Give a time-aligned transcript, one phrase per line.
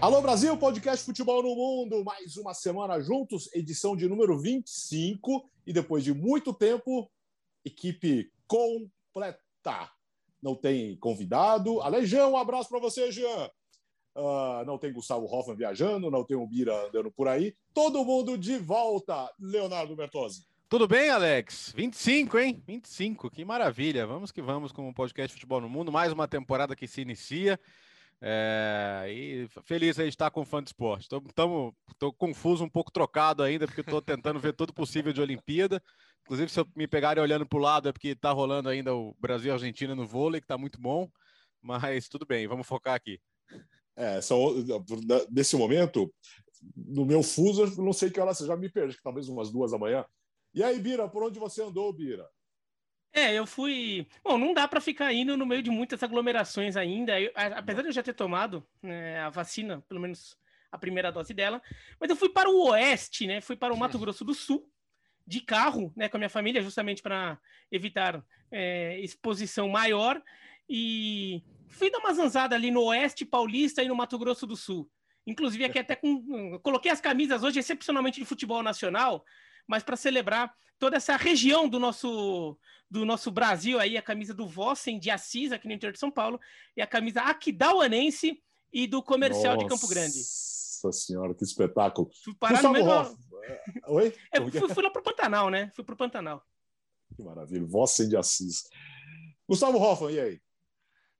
[0.00, 5.72] Alô Brasil, podcast Futebol no Mundo, mais uma semana juntos, edição de número 25 e
[5.72, 7.10] depois de muito tempo,
[7.64, 9.90] equipe completa.
[10.40, 11.82] Não tem convidado.
[11.82, 13.50] Ale Jean, um abraço para você, Jean.
[14.14, 17.56] Uh, não tem Gustavo Hoffman viajando, não tem o Bira andando por aí.
[17.74, 20.46] Todo mundo de volta, Leonardo Bertozzi.
[20.68, 21.72] Tudo bem, Alex?
[21.74, 22.62] 25, hein?
[22.64, 24.06] 25, que maravilha.
[24.06, 25.90] Vamos que vamos com o podcast Futebol no Mundo.
[25.90, 27.58] Mais uma temporada que se inicia.
[28.20, 31.08] É, e feliz aí de estar com o fã de esporte.
[31.08, 35.82] Estou confuso, um pouco trocado ainda, porque estou tentando ver tudo possível de Olimpíada.
[36.22, 39.14] Inclusive, se eu me pegarem olhando para o lado, é porque está rolando ainda o
[39.18, 41.08] Brasil e Argentina no vôlei, que está muito bom.
[41.62, 43.20] Mas tudo bem, vamos focar aqui.
[43.96, 44.54] É, são,
[45.30, 46.12] nesse momento,
[46.76, 49.78] no meu fuso, não sei que hora você já me perde, talvez umas duas da
[49.78, 50.04] manhã.
[50.54, 52.28] E aí, Bira, por onde você andou, Bira?
[53.12, 54.06] É, eu fui.
[54.22, 57.20] Bom, não dá para ficar indo no meio de muitas aglomerações ainda.
[57.20, 60.36] Eu, apesar de eu já ter tomado né, a vacina, pelo menos
[60.70, 61.62] a primeira dose dela,
[61.98, 63.40] mas eu fui para o oeste, né?
[63.40, 64.70] Fui para o Mato Grosso do Sul
[65.26, 67.38] de carro, né, com a minha família, justamente para
[67.70, 70.22] evitar é, exposição maior.
[70.68, 74.90] E fui dar uma zanzada ali no oeste paulista e no Mato Grosso do Sul.
[75.26, 76.58] Inclusive aqui até com.
[76.60, 79.24] Coloquei as camisas hoje, excepcionalmente de futebol nacional,
[79.68, 82.58] mas para celebrar toda essa região do nosso
[82.90, 86.10] do nosso Brasil aí, a camisa do Vossen de Assis, aqui no interior de São
[86.10, 86.40] Paulo,
[86.74, 89.66] e a camisa Aquidauanense e do Comercial Nossa.
[89.66, 90.16] de Campo Grande.
[90.16, 92.10] Nossa senhora, que espetáculo.
[92.24, 92.90] Fui parar no mesmo...
[93.88, 94.14] Oi?
[94.32, 95.70] É, fui, fui lá pro Pantanal, né?
[95.74, 96.42] Fui pro Pantanal.
[97.14, 97.66] Que maravilha.
[97.66, 98.70] Vossen de Assis.
[99.46, 100.40] Gustavo Hoffman, e aí?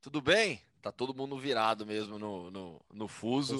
[0.01, 0.62] Tudo bem?
[0.81, 3.57] Tá todo mundo virado mesmo no, no, no fuso.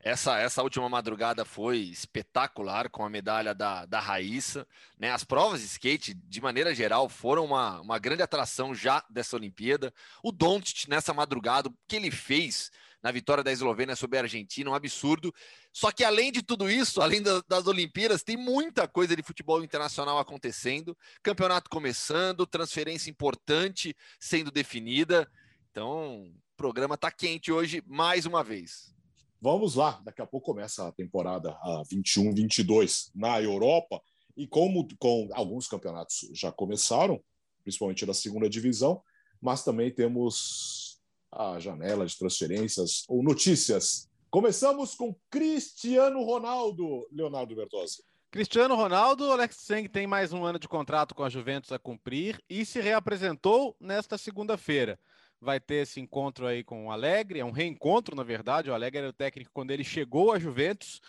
[0.00, 4.66] Essa, essa última madrugada foi espetacular com a medalha da, da Raíssa.
[4.96, 5.10] Né?
[5.10, 9.92] As provas de skate, de maneira geral, foram uma, uma grande atração já dessa Olimpíada.
[10.22, 12.70] O Doncic, nessa madrugada, o que ele fez
[13.02, 15.34] na vitória da Eslovênia sobre a Argentina, um absurdo.
[15.72, 19.62] Só que além de tudo isso, além das, das Olimpíadas, tem muita coisa de futebol
[19.62, 20.96] internacional acontecendo.
[21.22, 25.30] Campeonato começando, transferência importante sendo definida.
[25.70, 28.92] Então, programa está quente hoje mais uma vez.
[29.40, 34.02] Vamos lá, daqui a pouco começa a temporada a 21-22 na Europa
[34.36, 37.22] e como com alguns campeonatos já começaram,
[37.62, 39.00] principalmente da segunda divisão,
[39.40, 44.10] mas também temos a janela de transferências ou notícias.
[44.28, 48.02] Começamos com Cristiano Ronaldo, Leonardo Bertozzi.
[48.32, 52.42] Cristiano Ronaldo, Alex Seng tem mais um ano de contrato com a Juventus a cumprir
[52.50, 54.98] e se reapresentou nesta segunda-feira
[55.40, 58.70] vai ter esse encontro aí com o Alegre, é um reencontro, na verdade.
[58.70, 61.00] O Alegre era o técnico quando ele chegou à Juventus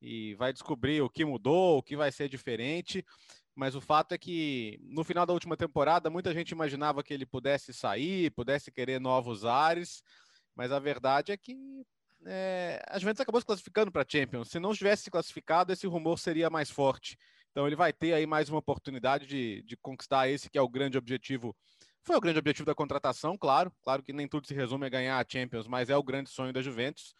[0.00, 3.04] e vai descobrir o que mudou, o que vai ser diferente.
[3.54, 7.24] Mas o fato é que no final da última temporada, muita gente imaginava que ele
[7.24, 10.02] pudesse sair, pudesse querer novos ares,
[10.56, 11.56] mas a verdade é que
[12.26, 14.48] é, a Juventus acabou se classificando para a Champions.
[14.48, 17.16] Se não tivesse se classificado, esse rumor seria mais forte.
[17.50, 20.68] Então ele vai ter aí mais uma oportunidade de, de conquistar esse que é o
[20.68, 21.54] grande objetivo
[22.04, 23.72] foi o grande objetivo da contratação, claro.
[23.82, 26.52] Claro que nem tudo se resume a ganhar a Champions, mas é o grande sonho
[26.52, 27.14] da Juventus.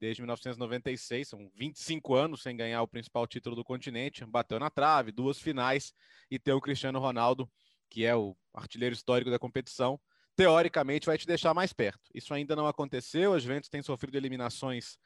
[0.00, 4.24] Desde 1996, são 25 anos sem ganhar o principal título do continente.
[4.24, 5.92] Bateu na trave, duas finais
[6.30, 7.48] e ter o Cristiano Ronaldo,
[7.88, 10.00] que é o artilheiro histórico da competição,
[10.34, 12.00] teoricamente vai te deixar mais perto.
[12.14, 13.34] Isso ainda não aconteceu.
[13.34, 14.96] A Juventus tem sofrido eliminações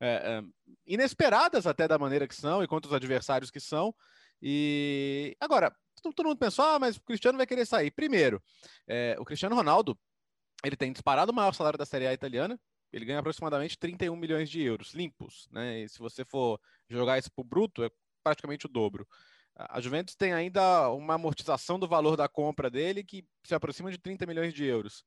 [0.00, 0.42] é, é,
[0.86, 3.94] inesperadas até da maneira que são e contra os adversários que são.
[4.42, 7.90] E agora, todo mundo pensou, ah, mas o Cristiano vai querer sair.
[7.90, 8.42] Primeiro,
[8.86, 9.98] é, o Cristiano Ronaldo,
[10.64, 12.58] ele tem disparado o maior salário da Série A italiana,
[12.92, 15.80] ele ganha aproximadamente 31 milhões de euros limpos, né?
[15.80, 17.90] E se você for jogar isso para o bruto, é
[18.22, 19.06] praticamente o dobro.
[19.54, 23.98] A Juventus tem ainda uma amortização do valor da compra dele que se aproxima de
[23.98, 25.04] 30 milhões de euros.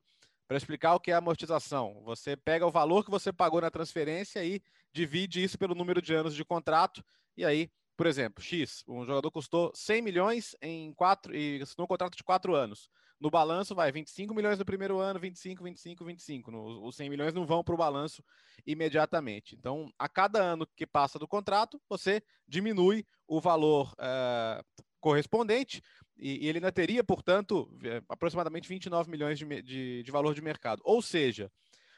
[0.47, 4.43] Para explicar o que é amortização, você pega o valor que você pagou na transferência
[4.45, 4.61] e
[4.91, 7.03] divide isso pelo número de anos de contrato,
[7.35, 11.87] e aí por exemplo, X, um jogador custou 100 milhões em quatro e assinou um
[11.87, 12.89] contrato de quatro anos.
[13.19, 16.51] No balanço vai 25 milhões no primeiro ano, 25, 25, 25.
[16.51, 18.23] No, os 100 milhões não vão para o balanço
[18.65, 19.55] imediatamente.
[19.55, 25.81] Então, a cada ano que passa do contrato, você diminui o valor uh, correspondente
[26.17, 30.41] e, e, ele ainda teria, portanto, eh, aproximadamente 29 milhões de, de, de valor de
[30.41, 30.81] mercado.
[30.85, 31.51] Ou seja,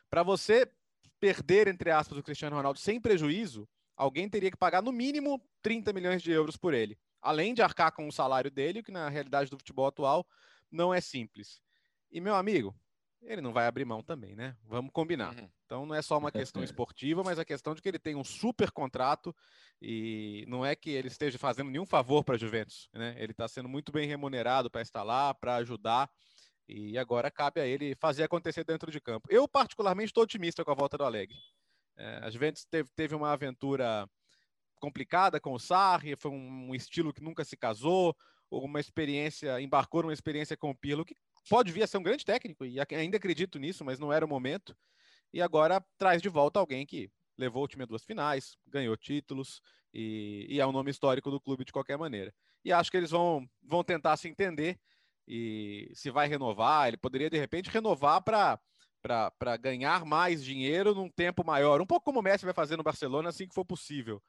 [0.09, 0.71] para você
[1.19, 5.93] perder, entre aspas, o Cristiano Ronaldo sem prejuízo, alguém teria que pagar no mínimo 30
[5.93, 9.49] milhões de euros por ele, além de arcar com o salário dele, que na realidade
[9.49, 10.25] do futebol atual
[10.71, 11.61] não é simples.
[12.11, 12.75] E meu amigo,
[13.21, 14.55] ele não vai abrir mão também, né?
[14.63, 15.35] Vamos combinar.
[15.35, 15.49] Uhum.
[15.65, 18.23] Então não é só uma questão esportiva, mas a questão de que ele tem um
[18.23, 19.35] super contrato
[19.81, 23.15] e não é que ele esteja fazendo nenhum favor para a Juventus, né?
[23.17, 26.09] Ele está sendo muito bem remunerado para estar lá, para ajudar.
[26.67, 29.27] E agora cabe a ele fazer acontecer dentro de campo.
[29.29, 31.37] Eu, particularmente, estou otimista com a volta do Alegre.
[31.97, 34.09] É, a Juventus teve, teve uma aventura
[34.79, 38.15] complicada com o Sarri, foi um, estilo que nunca se casou,
[38.51, 41.15] uma experiência, embarcou numa experiência com o Pirlo, que
[41.49, 44.29] pode vir a ser um grande técnico, e ainda acredito nisso, mas não era o
[44.29, 44.75] momento.
[45.33, 49.61] E agora traz de volta alguém que levou o time a duas finais, ganhou títulos
[49.93, 52.33] e, e, é um nome histórico do clube de qualquer maneira.
[52.63, 54.79] E acho que eles vão, vão tentar se entender
[55.27, 56.87] e se vai renovar.
[56.87, 58.59] Ele poderia, de repente, renovar para
[59.61, 63.29] ganhar mais dinheiro num tempo maior, um pouco como o Messi vai fazer no Barcelona
[63.29, 64.21] assim que for possível.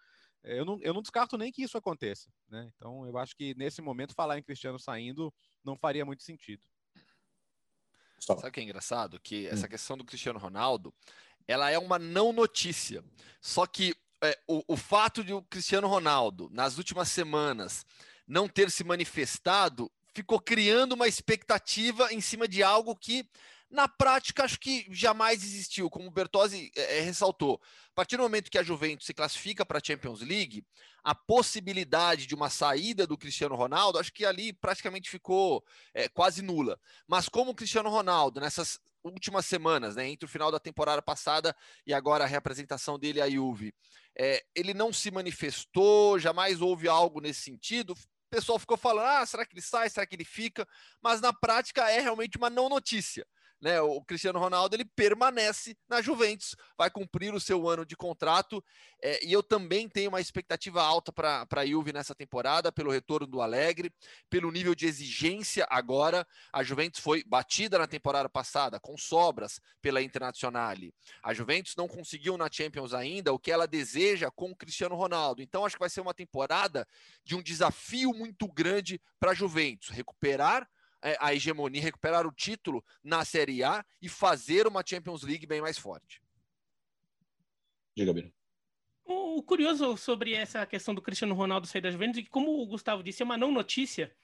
[0.43, 2.31] Eu não, eu não descarto nem que isso aconteça.
[2.49, 2.70] Né?
[2.76, 5.34] Então, eu acho que nesse momento falar em Cristiano saindo
[5.64, 6.64] não faria muito sentido.
[8.20, 9.20] Sabe o que é engraçado?
[9.20, 9.69] Que essa hum.
[9.69, 10.94] questão do Cristiano Ronaldo,
[11.46, 13.05] ela é uma não notícia.
[13.40, 17.84] Só que é, o, o fato de o Cristiano Ronaldo, nas últimas semanas,
[18.26, 23.29] não ter se manifestado, ficou criando uma expectativa em cima de algo que
[23.71, 27.61] na prática, acho que jamais existiu, como o Bertozzi é, ressaltou.
[27.91, 30.65] A partir do momento que a Juventus se classifica para a Champions League,
[31.03, 36.43] a possibilidade de uma saída do Cristiano Ronaldo, acho que ali praticamente ficou é, quase
[36.43, 36.79] nula.
[37.09, 41.55] Mas como o Cristiano Ronaldo, nessas últimas semanas, né, entre o final da temporada passada
[41.87, 43.75] e agora a representação dele à Juve,
[44.19, 47.97] é, ele não se manifestou, jamais houve algo nesse sentido, o
[48.31, 49.89] pessoal ficou falando: ah, será que ele sai?
[49.89, 50.67] Será que ele fica?
[51.03, 53.27] Mas na prática é realmente uma não notícia
[53.61, 53.81] né?
[53.81, 58.62] O Cristiano Ronaldo ele permanece na Juventus, vai cumprir o seu ano de contrato
[59.03, 63.26] é, e eu também tenho uma expectativa alta para a Juve nessa temporada, pelo retorno
[63.26, 63.93] do Alegre,
[64.31, 66.26] pelo nível de exigência agora.
[66.53, 70.94] A Juventus foi batida na temporada passada com sobras pela Internazionale.
[71.23, 75.43] A Juventus não conseguiu na Champions ainda o que ela deseja com o Cristiano Ronaldo.
[75.43, 76.87] Então acho que vai ser uma temporada
[77.25, 80.69] de um desafio muito grande para a Juventus recuperar
[81.20, 85.78] a hegemonia, recuperar o título na Série A e fazer uma Champions League bem mais
[85.78, 86.22] forte.
[87.96, 88.32] Diga, Bino.
[89.04, 92.66] O curioso sobre essa questão do Cristiano Ronaldo sair da Juventus, é que como o
[92.66, 94.14] Gustavo disse, é uma não notícia.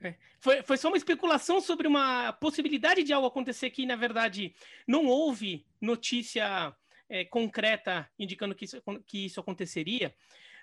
[0.00, 0.14] É.
[0.38, 4.54] Foi, foi só uma especulação sobre uma possibilidade de algo acontecer que, na verdade,
[4.86, 6.76] não houve notícia
[7.08, 10.14] é, concreta indicando que isso, que isso aconteceria,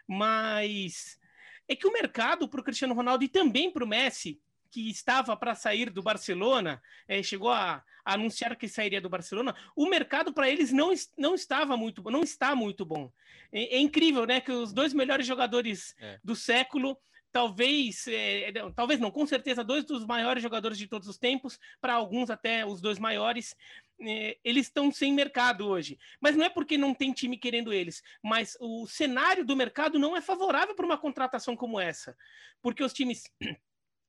[0.08, 1.20] mas
[1.68, 4.42] é que o mercado para o Cristiano Ronaldo e também para o Messi
[4.76, 9.56] que estava para sair do Barcelona, é, chegou a, a, anunciar que sairia do Barcelona,
[9.74, 13.10] o mercado para eles não, não estava muito não está muito bom.
[13.54, 14.42] É, é incrível, né?
[14.42, 16.20] Que os dois melhores jogadores é.
[16.22, 16.98] do século
[17.32, 21.94] talvez, é, talvez não, com certeza, dois dos maiores jogadores de todos os tempos, para
[21.94, 23.56] alguns até os dois maiores,
[24.02, 25.98] é, eles estão sem mercado hoje.
[26.20, 30.16] Mas não é porque não tem time querendo eles, mas o cenário do mercado não
[30.16, 32.18] é favorável para uma contratação como essa,
[32.62, 33.24] porque os times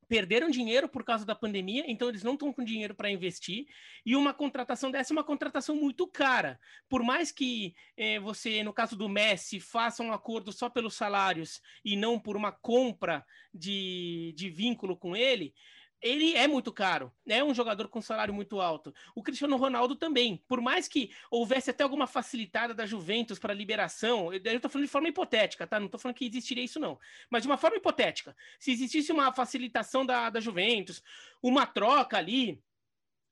[0.08, 3.66] perderam dinheiro por causa da pandemia, então eles não estão com dinheiro para investir.
[4.04, 6.58] E uma contratação dessa é uma contratação muito cara.
[6.88, 11.60] Por mais que eh, você, no caso do Messi, faça um acordo só pelos salários
[11.84, 15.54] e não por uma compra de, de vínculo com ele,
[16.00, 18.94] ele é muito caro, é um jogador com salário muito alto.
[19.14, 24.32] O Cristiano Ronaldo também, por mais que houvesse até alguma facilitada da Juventus para liberação,
[24.32, 25.78] eu estou falando de forma hipotética, tá?
[25.78, 26.98] Não estou falando que existiria isso não,
[27.30, 28.36] mas de uma forma hipotética.
[28.58, 31.02] Se existisse uma facilitação da, da Juventus,
[31.42, 32.62] uma troca ali,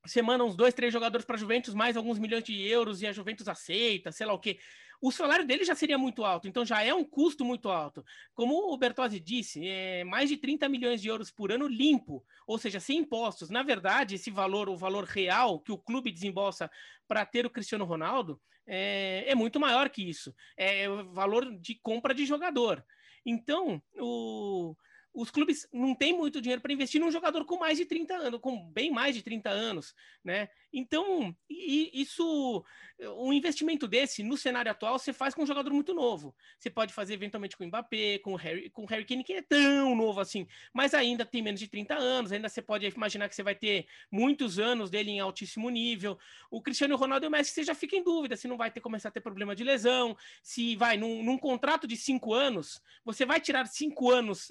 [0.04, 3.06] você manda uns dois, três jogadores para a Juventus, mais alguns milhões de euros e
[3.06, 4.58] a Juventus aceita, sei lá o quê
[5.06, 8.02] o salário dele já seria muito alto, então já é um custo muito alto.
[8.32, 12.56] Como o Bertozzi disse, é mais de 30 milhões de euros por ano limpo, ou
[12.56, 13.50] seja, sem impostos.
[13.50, 16.70] Na verdade, esse valor, o valor real que o clube desembolsa
[17.06, 20.34] para ter o Cristiano Ronaldo, é, é muito maior que isso.
[20.56, 22.82] É o valor de compra de jogador.
[23.26, 24.74] Então, o
[25.14, 28.40] os clubes não têm muito dinheiro para investir num jogador com mais de 30 anos,
[28.40, 29.94] com bem mais de 30 anos,
[30.24, 30.48] né?
[30.72, 32.64] Então, isso,
[33.18, 36.34] um investimento desse no cenário atual, você faz com um jogador muito novo.
[36.58, 39.34] Você pode fazer eventualmente com o Mbappé, com o Harry, com o Harry Kane, que
[39.34, 43.28] é tão novo assim, mas ainda tem menos de 30 anos, ainda você pode imaginar
[43.28, 46.18] que você vai ter muitos anos dele em altíssimo nível.
[46.50, 48.80] O Cristiano Ronaldo e o Messi, você já fica em dúvida se não vai ter
[48.80, 53.24] começar a ter problema de lesão, se vai, num, num contrato de cinco anos, você
[53.24, 54.50] vai tirar cinco anos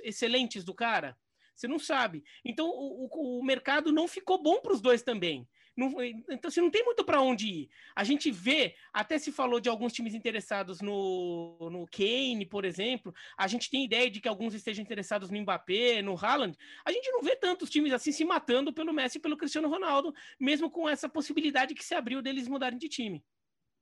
[0.61, 1.17] do cara?
[1.55, 2.23] Você não sabe.
[2.43, 5.47] Então, o, o, o mercado não ficou bom para os dois também.
[5.75, 7.69] Não, então, assim, não tem muito para onde ir.
[7.95, 13.13] A gente vê, até se falou de alguns times interessados no, no Kane, por exemplo.
[13.37, 16.55] A gente tem ideia de que alguns estejam interessados no Mbappé, no Haaland.
[16.85, 20.13] A gente não vê tantos times assim se matando pelo Messi e pelo Cristiano Ronaldo,
[20.39, 23.23] mesmo com essa possibilidade que se abriu deles mudarem de time.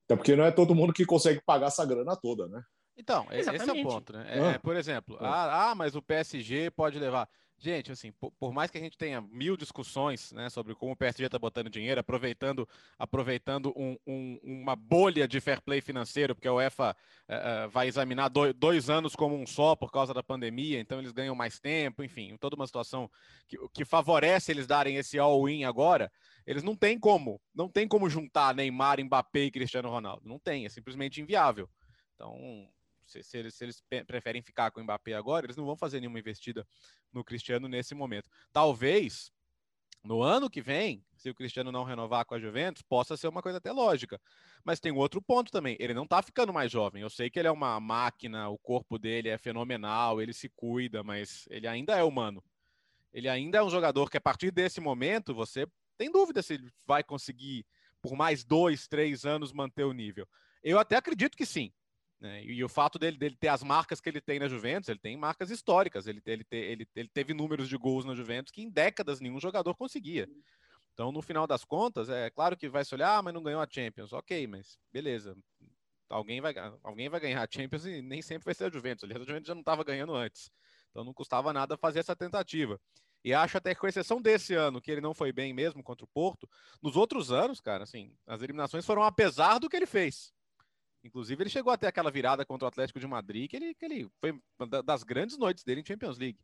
[0.05, 2.63] Até porque não é todo mundo que consegue pagar essa grana toda, né?
[3.01, 3.63] Então, Exatamente.
[3.63, 4.25] esse é o ponto, né?
[4.29, 5.25] É, é, por exemplo, é.
[5.25, 7.27] ah, ah, mas o PSG pode levar.
[7.57, 10.95] Gente, assim, por, por, mais que a gente tenha mil discussões né, sobre como o
[10.95, 12.67] PSG está botando dinheiro, aproveitando,
[12.97, 16.95] aproveitando um, um, uma bolha de fair play financeiro, porque a UEFA
[17.29, 21.11] uh, vai examinar dois, dois, anos como um só por causa da pandemia, então eles
[21.11, 23.09] ganham mais tempo, enfim, toda uma situação
[23.47, 26.11] que, que favorece eles darem esse all-in agora.
[26.47, 30.27] Eles não têm como, não tem como juntar Neymar, Mbappé e Cristiano Ronaldo.
[30.27, 31.69] Não tem, é simplesmente inviável.
[32.15, 32.67] Então,
[33.11, 35.99] se, se, eles, se eles preferem ficar com o Mbappé agora, eles não vão fazer
[35.99, 36.65] nenhuma investida
[37.11, 38.29] no Cristiano nesse momento.
[38.51, 39.31] Talvez
[40.03, 43.41] no ano que vem, se o Cristiano não renovar com a Juventus, possa ser uma
[43.41, 44.19] coisa até lógica.
[44.63, 45.77] Mas tem outro ponto também.
[45.79, 47.03] Ele não tá ficando mais jovem.
[47.03, 51.03] Eu sei que ele é uma máquina, o corpo dele é fenomenal, ele se cuida,
[51.03, 52.43] mas ele ainda é humano.
[53.13, 56.71] Ele ainda é um jogador que, a partir desse momento, você tem dúvida se ele
[56.87, 57.65] vai conseguir,
[58.01, 60.27] por mais dois, três anos, manter o nível.
[60.63, 61.71] Eu até acredito que sim.
[62.21, 62.43] Né?
[62.43, 64.99] E, e, o fato dele, dele ter as marcas que ele tem na Juventus, ele
[64.99, 68.69] tem marcas históricas, ele, ele, ele, ele teve números de gols na Juventus que em
[68.69, 70.29] décadas nenhum jogador conseguia.
[70.93, 73.59] Então, no final das contas, é claro que vai se olhar, ah, mas não ganhou
[73.59, 74.13] a Champions.
[74.13, 75.35] Ok, mas beleza.
[76.09, 79.03] Alguém vai, alguém vai ganhar a Champions e nem sempre vai ser a Juventus.
[79.03, 80.51] Aliás, a Juventus já não estava ganhando antes.
[80.91, 82.79] Então não custava nada fazer essa tentativa.
[83.23, 86.03] E acho até que, com exceção desse ano, que ele não foi bem mesmo contra
[86.03, 86.49] o Porto,
[86.81, 90.33] nos outros anos, cara, assim, as eliminações foram apesar do que ele fez.
[91.03, 94.09] Inclusive, ele chegou até aquela virada contra o Atlético de Madrid, que ele, que ele
[94.19, 96.39] foi uma das grandes noites dele em Champions League.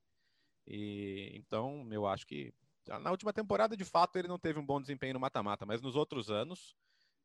[0.66, 2.54] E, então, eu acho que
[3.00, 5.96] na última temporada, de fato, ele não teve um bom desempenho no mata-mata, mas nos
[5.96, 6.76] outros anos.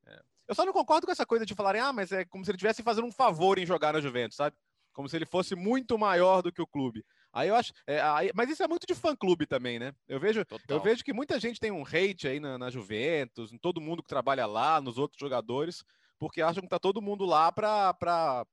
[0.07, 0.21] É...
[0.49, 2.57] Eu só não concordo com essa coisa de falarem, ah, mas é como se ele
[2.57, 4.57] estivesse fazendo um favor em jogar na Juventus, sabe?
[4.93, 7.05] Como se ele fosse muito maior do que o clube.
[7.33, 7.73] Aí eu acho.
[7.87, 9.95] É, aí, mas isso é muito de fã-clube também, né?
[10.07, 13.59] Eu vejo, eu vejo que muita gente tem um hate aí na, na Juventus, em
[13.59, 15.83] todo mundo que trabalha lá, nos outros jogadores,
[16.23, 18.47] porque acham que tá todo mundo lá para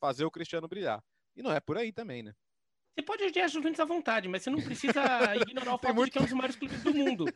[0.00, 1.00] fazer o Cristiano brilhar.
[1.36, 2.34] E não é por aí também, né?
[2.92, 5.00] Você pode odiar a Juventus à vontade, mas você não precisa
[5.40, 6.06] ignorar o fato muito...
[6.06, 7.26] de que é um dos maiores clubes do mundo.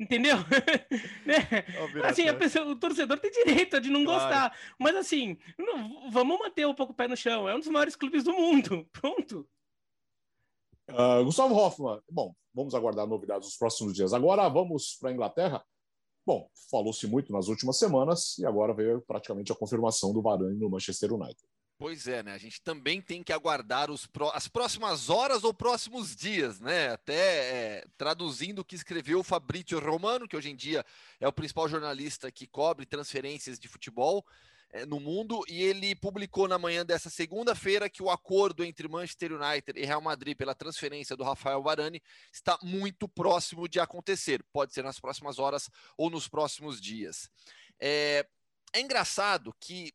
[0.00, 0.36] Entendeu?
[1.26, 1.36] né?
[2.04, 4.22] Assim, a pessoa, o torcedor tem direito de não claro.
[4.22, 4.58] gostar.
[4.78, 7.46] Mas assim, não, vamos manter um pouco o pé no chão.
[7.46, 8.88] É um dos maiores clubes do mundo.
[8.98, 9.46] Pronto.
[10.88, 14.14] Uh, Gustavo Hoffman, bom, vamos aguardar novidades nos próximos dias.
[14.14, 15.62] Agora vamos para a Inglaterra.
[16.26, 20.70] Bom, falou-se muito nas últimas semanas e agora veio praticamente a confirmação do Varane no
[20.70, 21.42] Manchester United.
[21.76, 22.32] Pois é, né?
[22.32, 26.92] A gente também tem que aguardar os as próximas horas ou próximos dias, né?
[26.92, 30.84] Até é, traduzindo o que escreveu o Fabrício Romano, que hoje em dia
[31.20, 34.24] é o principal jornalista que cobre transferências de futebol
[34.86, 39.78] no mundo, e ele publicou na manhã dessa segunda-feira que o acordo entre Manchester United
[39.78, 42.02] e Real Madrid pela transferência do Rafael Varane
[42.32, 44.44] está muito próximo de acontecer.
[44.52, 47.30] Pode ser nas próximas horas ou nos próximos dias.
[47.80, 48.26] É,
[48.72, 49.94] é engraçado que,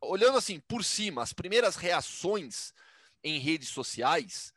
[0.00, 2.72] olhando assim por cima, as primeiras reações
[3.22, 4.52] em redes sociais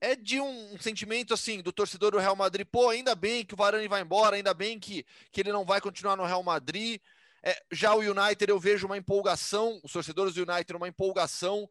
[0.00, 3.54] é de um, um, sentimento assim do torcedor do Real Madrid, pô, ainda bem que
[3.54, 7.00] o Varane vai embora, ainda bem que, que ele não vai continuar no Real Madrid.
[7.48, 11.70] É, já o United eu vejo uma empolgação, os torcedores do United uma empolgação.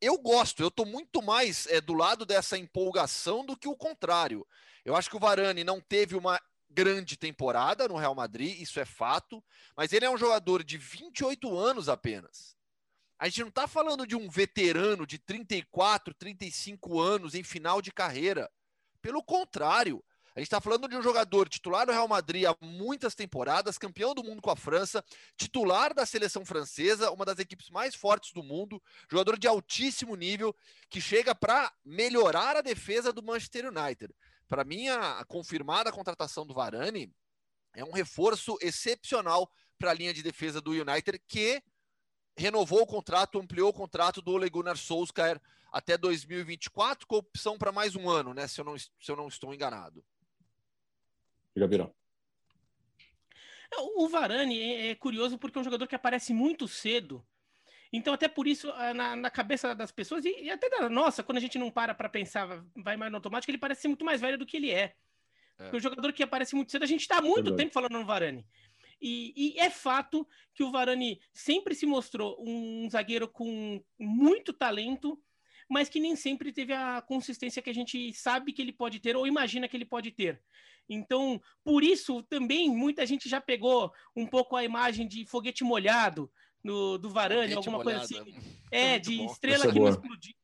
[0.00, 4.46] Eu gosto, eu estou muito mais é, do lado dessa empolgação do que o contrário.
[4.82, 6.40] Eu acho que o Varane não teve uma
[6.70, 9.44] grande temporada no Real Madrid, isso é fato,
[9.76, 12.56] mas ele é um jogador de 28 anos apenas.
[13.18, 17.92] A gente não está falando de um veterano de 34, 35 anos em final de
[17.92, 18.50] carreira.
[19.02, 20.02] Pelo contrário,
[20.34, 24.14] a gente está falando de um jogador titular do Real Madrid há muitas temporadas, campeão
[24.14, 25.04] do mundo com a França,
[25.36, 30.56] titular da seleção francesa, uma das equipes mais fortes do mundo, jogador de altíssimo nível,
[30.88, 34.14] que chega para melhorar a defesa do Manchester United.
[34.48, 37.12] Para mim, a confirmada contratação do Varane
[37.74, 41.62] é um reforço excepcional para a linha de defesa do United, que
[42.36, 47.72] renovou o contrato, ampliou o contrato do Ole Gunnar Solskjaer até 2024, com opção para
[47.72, 48.46] mais um ano, né?
[48.46, 50.04] Se eu não, se eu não estou enganado.
[51.54, 51.68] Diga,
[53.96, 57.24] O Varane é, é curioso porque é um jogador que aparece muito cedo.
[57.92, 61.22] Então, até por isso, ah, na, na cabeça das pessoas, e, e, até da nossa,
[61.22, 64.04] quando a gente não para para pensar, vai mais no automático, ele parece ser muito
[64.04, 64.82] mais velho do que ele é.
[64.84, 64.94] é.
[65.58, 68.06] Porque o jogador que aparece muito cedo, a gente está há muito tempo falando no
[68.06, 68.46] Varane.
[69.00, 75.20] E, e, é fato que o Varane sempre se mostrou um zagueiro com muito talento,
[75.68, 79.16] mas que nem sempre teve a consistência que a gente sabe que ele pode ter
[79.16, 80.40] ou imagina que ele pode ter.
[80.88, 86.30] Então, por isso também muita gente já pegou um pouco a imagem de foguete molhado
[86.62, 88.08] no, do Varane, foguete alguma molhado.
[88.08, 88.34] coisa assim.
[88.70, 89.26] É, de bom.
[89.26, 90.34] estrela é que não explodiu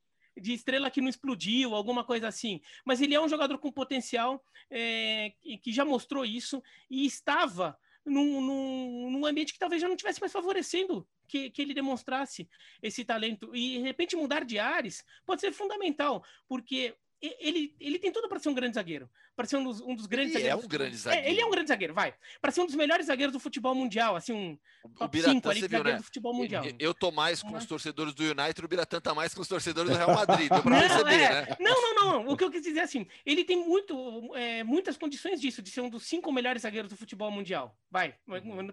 [0.40, 2.61] de estrela que não explodiu, alguma coisa assim.
[2.85, 8.40] Mas ele é um jogador com potencial é, que já mostrou isso e estava num,
[8.40, 12.49] num, num, ambiente que talvez já não tivesse mais favorecendo que, que ele demonstrasse
[12.83, 13.54] esse talento.
[13.54, 18.38] E de repente mudar de ares pode ser fundamental, porque ele, ele tem tudo para
[18.38, 19.11] ser um grande zagueiro.
[19.38, 20.64] Para ser um dos, um dos grandes ele zagueiros.
[20.64, 21.26] é um grande zagueiro.
[21.28, 22.12] É, ele é um grande zagueiro, vai.
[22.40, 25.85] Para ser um dos melhores zagueiros do futebol mundial, assim, um top 5 ali, viu,
[25.85, 25.97] né?
[25.97, 26.64] do futebol mundial.
[26.76, 29.92] Eu tô mais com os torcedores do United, o Biratã tá mais com os torcedores
[29.92, 30.49] do Real Madrid.
[30.50, 31.28] Deu pra não, perceber, é.
[31.42, 31.57] né?
[31.61, 32.28] Não, não, não.
[32.33, 35.71] O que eu quis dizer é assim, ele tem muito, é, muitas condições disso, de
[35.71, 37.78] ser um dos cinco melhores zagueiros do futebol mundial.
[37.88, 38.16] Vai,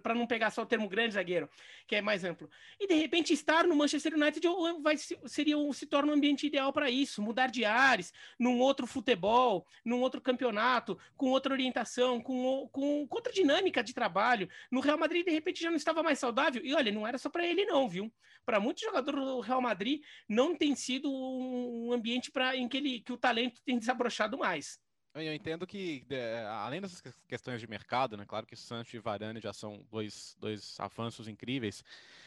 [0.02, 1.48] para não pegar só o termo grande zagueiro,
[1.86, 2.50] que é mais amplo.
[2.80, 4.48] E de repente estar no Manchester United
[4.82, 9.66] vai, seria, se torna um ambiente ideal para isso, mudar de ares, num outro futebol,
[9.86, 10.55] num outro campeonato,
[11.18, 14.50] com outra orientação, com, com, com outra dinâmica de trabalho.
[14.72, 16.62] No Real Madrid, de repente, já não estava mais saudável.
[16.64, 18.12] E olha, não era só para ele, não, viu?
[18.46, 23.00] Para muitos jogadores do Real Madrid, não tem sido um ambiente pra, em que, ele,
[23.02, 24.80] que o talento tem desabrochado mais.
[25.16, 26.06] Eu entendo que,
[26.50, 28.26] além dessas questões de mercado, né?
[28.28, 31.86] Claro que Sancho e Varane já são dois, dois avanços incríveis.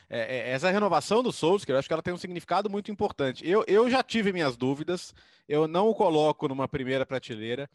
[0.08, 3.47] É, é, essa renovação do Souls, eu acho que ela tem um significado muito importante.
[3.47, 5.14] Eu, eu já tive minhas dúvidas,
[5.47, 7.68] eu não o coloco numa primeira prateleira,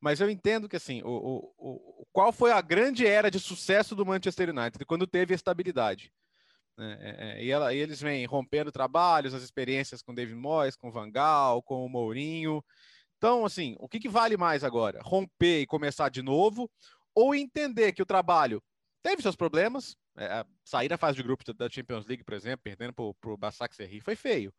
[0.00, 3.94] mas eu entendo que, assim, o, o, o, qual foi a grande era de sucesso
[3.94, 4.84] do Manchester United?
[4.86, 6.12] Quando teve estabilidade.
[6.76, 6.98] Né?
[7.00, 10.90] É, é, e, ela, e, eles vêm rompendo trabalhos, as experiências com David Moyes, com
[10.90, 12.64] Van Gaal, com o Mourinho.
[13.18, 15.00] Então, assim, o que, que vale mais agora?
[15.02, 16.70] Romper e começar de novo
[17.14, 18.62] ou entender que o trabalho
[19.02, 19.94] teve seus problemas?
[20.16, 23.74] É, sair da fase de grupos da Champions League, por exemplo, perdendo para o Basak
[23.74, 24.52] Serri, foi feio.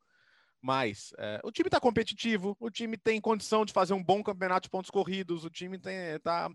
[0.62, 4.65] Mas é, o time está competitivo, o time tem condição de fazer um bom campeonato
[4.65, 6.20] de pontos corridos, o time tem.
[6.24, 6.50] Tá,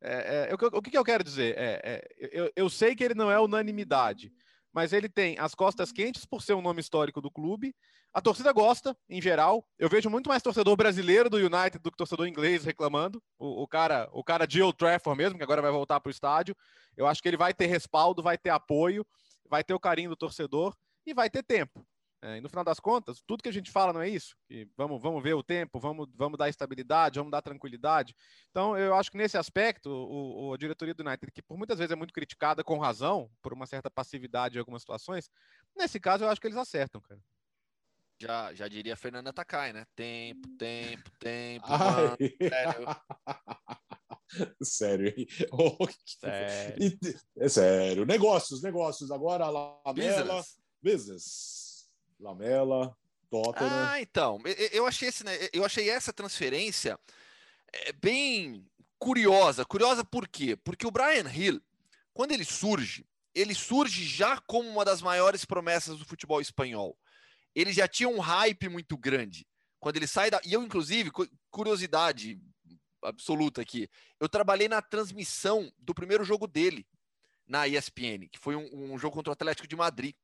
[0.00, 1.56] é, é, o, o, que, que, eu quero dizer?
[1.58, 4.32] É, é, eu, eu sei que ele não é unanimidade,
[4.72, 7.74] mas ele tem as costas quentes por ser um nome histórico do clube.
[8.14, 9.66] A torcida gosta, em geral.
[9.76, 13.20] Eu vejo muito mais torcedor brasileiro do United do que torcedor inglês reclamando.
[13.38, 16.12] O, o cara, o cara de Old Trafford mesmo, que agora vai voltar para o
[16.12, 16.56] estádio.
[16.96, 19.04] Eu acho que ele vai ter respaldo, vai ter apoio,
[19.48, 21.84] vai ter o carinho do torcedor e vai ter tempo.
[22.20, 24.36] É, e no final das contas, tudo que a gente fala não é isso.
[24.48, 28.14] Que vamos, vamos ver o tempo, vamos, vamos dar estabilidade, vamos dar tranquilidade.
[28.50, 31.78] Então, eu acho que nesse aspecto, o, o, a diretoria do United, que por muitas
[31.78, 35.30] vezes é muito criticada com razão, por uma certa passividade em algumas situações,
[35.76, 37.20] nesse caso eu acho que eles acertam, cara.
[38.20, 39.86] Já, já diria Fernanda Takai, né?
[39.94, 41.68] Tempo, tempo, tempo.
[44.60, 45.14] sério.
[45.16, 45.26] hein?
[45.52, 46.98] Oh, sério.
[47.38, 48.04] É sério.
[48.04, 49.12] Negócios, negócios.
[49.12, 49.94] Agora, Lamela.
[49.94, 50.58] Business.
[50.82, 51.67] Business.
[52.18, 52.96] Lamela,
[53.30, 53.70] Tottenham.
[53.70, 54.40] Ah, então,
[54.72, 56.98] eu achei, esse, né, eu achei essa transferência
[57.72, 58.66] é, bem
[58.98, 59.64] curiosa.
[59.64, 60.56] Curiosa por quê?
[60.56, 61.60] Porque o Brian Hill,
[62.12, 66.98] quando ele surge, ele surge já como uma das maiores promessas do futebol espanhol.
[67.54, 69.46] Ele já tinha um hype muito grande.
[69.80, 70.40] Quando ele sai da.
[70.44, 71.10] E eu, inclusive,
[71.50, 72.40] curiosidade
[73.02, 76.84] absoluta aqui, eu trabalhei na transmissão do primeiro jogo dele
[77.46, 80.14] na ESPN, que foi um, um jogo contra o Atlético de Madrid.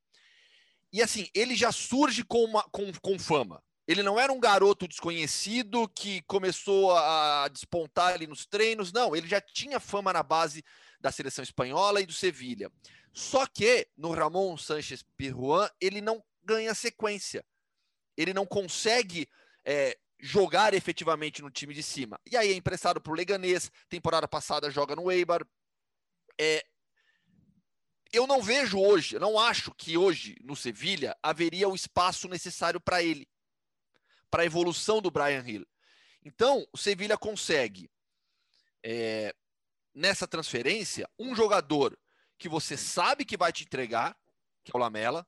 [0.94, 3.61] E assim, ele já surge com, uma, com, com fama.
[3.85, 8.92] Ele não era um garoto desconhecido que começou a despontar ali nos treinos.
[8.92, 10.64] Não, ele já tinha fama na base
[11.00, 12.70] da seleção espanhola e do Sevilha.
[13.12, 17.44] Só que no Ramon Sanchez Pirjuan, ele não ganha sequência.
[18.16, 19.28] Ele não consegue
[19.64, 22.20] é, jogar efetivamente no time de cima.
[22.24, 23.68] E aí é emprestado para o Leganês.
[23.88, 25.44] Temporada passada joga no Eibar.
[26.40, 26.64] É,
[28.14, 32.81] eu não vejo hoje, eu não acho que hoje no Sevilha haveria o espaço necessário
[32.81, 33.29] para ele,
[34.31, 35.66] para a evolução do Brian Hill.
[36.24, 37.90] Então, o Sevilha consegue,
[38.83, 39.35] é,
[39.94, 41.98] nessa transferência, um jogador
[42.38, 44.16] que você sabe que vai te entregar,
[44.62, 45.27] que é o Lamela.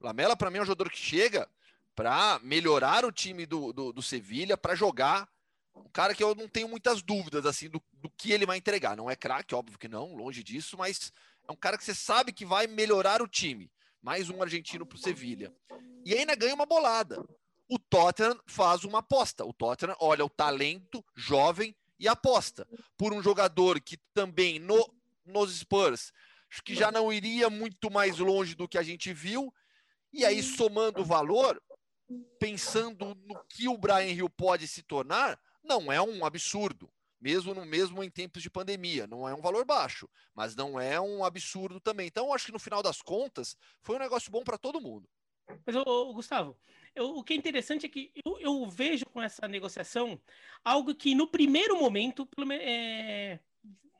[0.00, 1.48] O Lamela, para mim, é um jogador que chega
[1.94, 5.28] para melhorar o time do, do, do Sevilha, para jogar.
[5.74, 8.96] Um cara que eu não tenho muitas dúvidas assim do, do que ele vai entregar.
[8.96, 11.12] Não é craque, óbvio que não, longe disso, mas
[11.48, 13.70] é um cara que você sabe que vai melhorar o time.
[14.02, 15.54] Mais um argentino para o Sevilha.
[16.04, 17.24] E ainda ganha uma bolada.
[17.68, 19.44] O Tottenham faz uma aposta.
[19.44, 24.92] O Tottenham olha o talento jovem e aposta por um jogador que também no,
[25.24, 26.12] nos Spurs
[26.62, 29.52] que já não iria muito mais longe do que a gente viu.
[30.12, 31.60] E aí, somando o valor,
[32.38, 36.88] pensando no que o Brian Hill pode se tornar, não é um absurdo
[37.24, 39.06] mesmo no mesmo em tempos de pandemia.
[39.06, 42.06] Não é um valor baixo, mas não é um absurdo também.
[42.06, 45.08] Então, acho que no final das contas, foi um negócio bom para todo mundo.
[45.64, 46.54] Mas, ô, Gustavo,
[46.94, 50.20] eu, o que é interessante é que eu, eu, vejo com essa negociação
[50.62, 52.28] algo que no primeiro momento
[52.60, 53.38] é,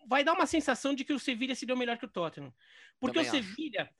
[0.07, 2.53] vai dar uma sensação de que o Sevilha se deu melhor que o Tottenham.
[3.01, 3.91] Porque Também o Sevilha,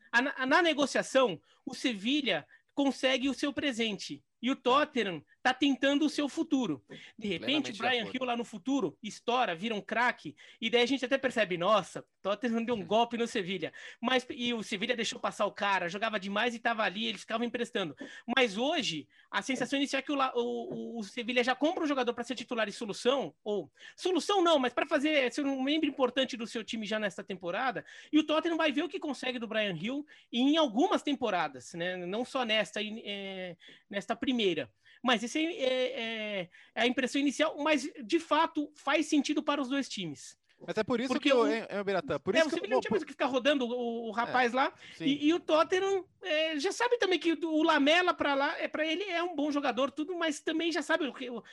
[0.47, 6.29] na negociação, o Sevilha consegue o seu presente E o Tottenham tá tentando o seu
[6.29, 6.85] futuro.
[7.19, 10.87] De repente, o Brian Hill lá no futuro estoura, vira um craque, e daí a
[10.87, 12.87] gente até percebe, nossa, Tottenham deu um uhum.
[12.87, 13.73] golpe no Sevilha.
[13.99, 17.47] Mas e o Sevilha deixou passar o cara, jogava demais e estava ali, eles ficavam
[17.47, 17.97] emprestando.
[18.37, 22.13] Mas hoje, a sensação inicial é que o, o, o Sevilha já compra um jogador
[22.13, 26.37] para ser titular e solução, ou solução não, mas para fazer ser um membro importante
[26.37, 29.49] do seu time já nesta temporada, e o Tottenham vai ver o que consegue do
[29.49, 31.97] Brian Hill em algumas temporadas, né?
[31.97, 33.57] Não só nesta, é,
[33.89, 34.69] nesta primeira primeira.
[35.03, 39.69] Mas essa é, é, é, a impressão inicial, mas de fato faz sentido para os
[39.69, 40.37] dois times.
[40.67, 42.69] Mas é por isso Porque que o, é, é, Biratã, por é, isso você que
[42.69, 44.73] não tinha mais que ficar rodando o, o rapaz é, lá.
[44.99, 48.87] E, e, o Tottenham é, já sabe também que o Lamela para lá, é para
[48.87, 51.13] ele é um bom jogador, tudo, mas também já sabe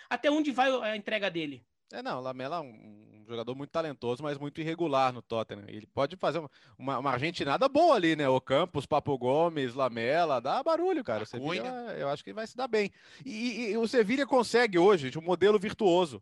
[0.09, 1.61] até onde vai a entrega dele.
[1.93, 5.65] É, não, o Lamela é um, jogador muito talentoso, mas muito irregular no Tottenham.
[5.67, 6.43] Ele pode fazer
[6.77, 8.27] uma, uma argentinada boa ali, né?
[8.27, 11.23] O Campos, Papo Gomes, Lamela, dá barulho, cara.
[11.23, 12.91] O Sevilha, eu acho que vai se dar bem.
[13.25, 16.21] E, e o Sevilha consegue hoje um modelo virtuoso,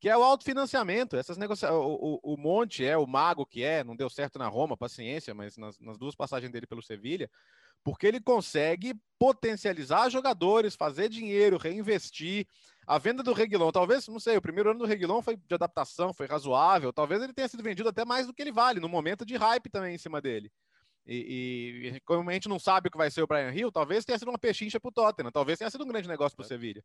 [0.00, 1.16] que é o autofinanciamento.
[1.16, 1.80] Essas negociações.
[1.80, 5.34] O, o, o, Monte é, o Mago que é, não deu certo na Roma, paciência,
[5.34, 7.30] mas nas, nas duas passagens dele pelo Sevilha,
[7.84, 12.46] porque ele consegue potencializar jogadores, fazer dinheiro, reinvestir.
[12.88, 16.14] A venda do Reguilon, talvez, não sei, o primeiro ano do Reguilon foi de adaptação,
[16.14, 16.90] foi razoável.
[16.90, 19.68] Talvez ele tenha sido vendido até mais do que ele vale, no momento de hype
[19.68, 20.50] também em cima dele.
[21.06, 24.06] E, e como a gente não sabe o que vai ser o Brian Hill, talvez
[24.06, 26.48] tenha sido uma pechincha pro Tottenham, talvez tenha sido um grande negócio pro é.
[26.48, 26.82] Sevilla.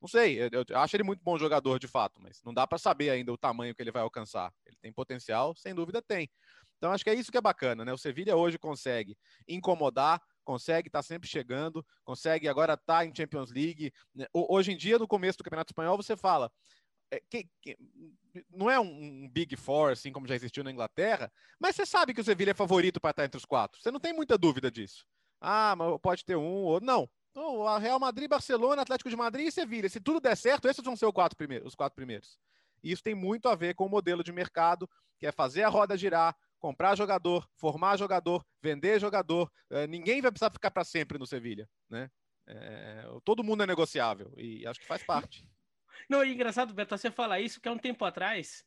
[0.00, 2.78] Não sei, eu, eu, acho ele muito bom jogador de fato, mas não dá para
[2.78, 4.50] saber ainda o tamanho que ele vai alcançar.
[4.64, 6.30] Ele tem potencial, sem dúvida tem.
[6.78, 7.92] Então acho que é isso que é bacana, né?
[7.92, 13.14] O Sevilla hoje consegue incomodar, consegue estar tá sempre chegando, consegue agora estar tá em
[13.14, 13.92] Champions League.
[14.14, 14.26] Né?
[14.32, 16.50] Hoje em dia, no começo do Campeonato Espanhol, você fala.
[17.10, 17.76] É, que, que,
[18.50, 22.20] não é um, Big Four, assim como já existiu na Inglaterra, mas você sabe que
[22.22, 23.80] o Sevilla é favorito para estar entre os quatro.
[23.80, 25.06] Você não tem muita dúvida disso.
[25.38, 27.08] Ah, mas pode ter um ou não.
[27.30, 29.88] Então, Real Madrid, Barcelona, Atlético de Madrid e Sevilha.
[29.88, 31.68] Se tudo der certo, esses vão ser os quatro primeiros.
[31.68, 32.38] Os quatro primeiros.
[32.82, 35.68] E isso tem muito a ver com o modelo de mercado, que é fazer a
[35.68, 39.50] roda girar, comprar jogador, formar jogador, vender jogador.
[39.68, 42.08] É, ninguém vai precisar ficar para sempre no Sevilha, né?
[42.46, 45.44] É, todo mundo é negociável e acho que faz parte.
[46.08, 48.64] Não, é engraçado, Beto, você falar isso, que há um tempo atrás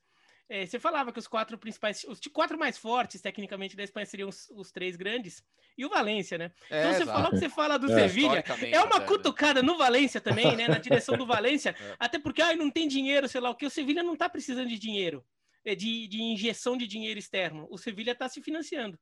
[0.48, 4.30] é, você falava que os quatro principais, os quatro mais fortes, tecnicamente, da Espanha seriam
[4.30, 5.44] os, os três grandes,
[5.78, 6.52] e o Valência, né?
[6.70, 7.18] É, então você exato.
[7.18, 9.68] falou que você fala do é, Sevilha, é uma até, cutucada né?
[9.68, 10.68] no Valência também, né?
[10.68, 11.96] Na direção do Valência, é.
[12.00, 14.70] até porque ai, não tem dinheiro, sei lá o que, o Sevilha não tá precisando
[14.70, 15.26] de dinheiro.
[15.66, 17.68] É, de, de injeção de dinheiro externo.
[17.72, 19.00] O Sevilha está se financiando.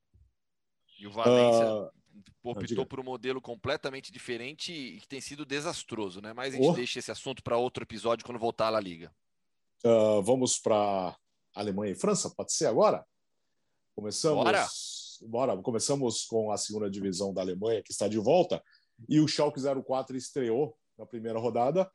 [0.98, 1.90] E o Valência uh...
[2.42, 6.32] optou por um modelo completamente diferente e que tem sido desastroso, né?
[6.32, 6.72] Mas a gente oh.
[6.72, 9.14] deixa esse assunto para outro episódio quando voltar à La Liga.
[9.84, 11.14] Uh, vamos para
[11.54, 13.04] Alemanha e França, pode ser agora?
[13.94, 14.42] Começamos.
[14.42, 14.66] Bora.
[15.22, 15.56] Bora.
[15.62, 18.62] Começamos com a segunda divisão da Alemanha, que está de volta,
[19.08, 21.90] e o Schalke 04 estreou na primeira rodada,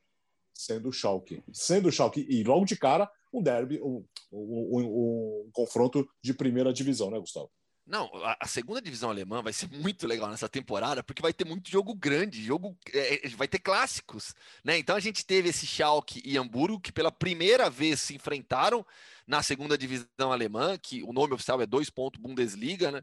[0.60, 1.42] sendo o Schalke.
[1.54, 6.34] Sendo o Schalke, e logo de cara, um derby, um, um, um, um confronto de
[6.34, 7.50] primeira divisão, né, Gustavo?
[7.88, 11.72] Não, a, segunda divisão alemã vai ser muito legal nessa temporada, porque vai ter muito
[11.72, 14.78] jogo grande, jogo é, é, vai ter clássicos, né?
[14.78, 18.86] Então a gente teve esse Schalke e Hamburgo que pela primeira vez se enfrentaram
[19.26, 21.90] na segunda divisão alemã, que o nome oficial é 2.
[22.20, 23.02] Bundesliga, né?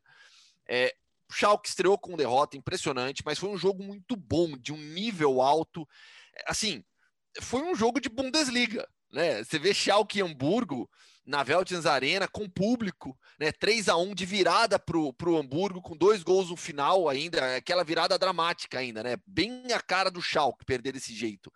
[0.68, 0.94] É,
[1.32, 5.88] Schalke estreou com derrota impressionante, mas foi um jogo muito bom, de um nível alto.
[6.46, 6.84] Assim,
[7.40, 9.42] foi um jogo de Bundesliga, né?
[9.42, 10.88] Você vê Schalke e Hamburgo
[11.24, 13.50] na Veltins Arena com público, né?
[13.50, 17.82] 3 a 1 de virada pro, pro Hamburgo com dois gols no final ainda, aquela
[17.82, 19.16] virada dramática ainda, né?
[19.26, 21.52] Bem a cara do Schalke perder desse jeito.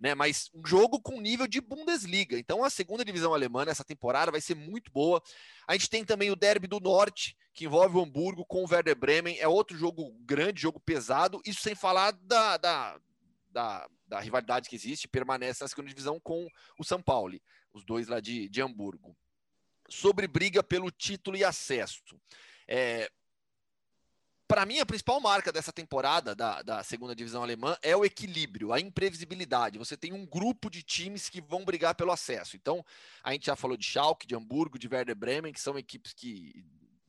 [0.00, 2.36] Né, mas um jogo com nível de Bundesliga.
[2.36, 5.22] Então a segunda divisão alemã essa temporada vai ser muito boa.
[5.64, 8.96] A gente tem também o Derby do Norte, que envolve o Hamburgo com o Werder
[8.96, 9.38] Bremen.
[9.38, 11.40] É outro jogo grande, jogo pesado.
[11.46, 12.98] Isso sem falar da, da,
[13.52, 16.46] da da rivalidade que existe, permanece na segunda divisão com
[16.78, 17.40] o São Paulo,
[17.72, 19.16] os dois lá de, de Hamburgo.
[19.88, 22.20] Sobre briga pelo título e acesso.
[22.68, 23.10] É,
[24.46, 28.70] para mim, a principal marca dessa temporada da, da, segunda divisão alemã é o equilíbrio,
[28.70, 29.78] a imprevisibilidade.
[29.78, 32.54] Você tem um grupo de times que vão brigar pelo acesso.
[32.54, 32.84] Então,
[33.24, 36.62] a gente já falou de Schalke, de Hamburgo, de Werder Bremen, que são equipes que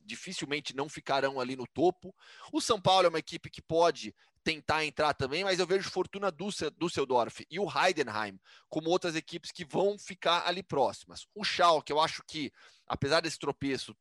[0.06, 2.14] dificilmente não ficarão ali no topo.
[2.50, 6.30] O São Paulo é uma equipe que pode tentar entrar também, mas eu vejo Fortuna
[6.30, 11.26] Düsseldorf e o Heidenheim como outras equipes que vão ficar ali próximas.
[11.34, 12.52] O Schalke, eu acho que,
[12.86, 13.96] apesar desse tropeço,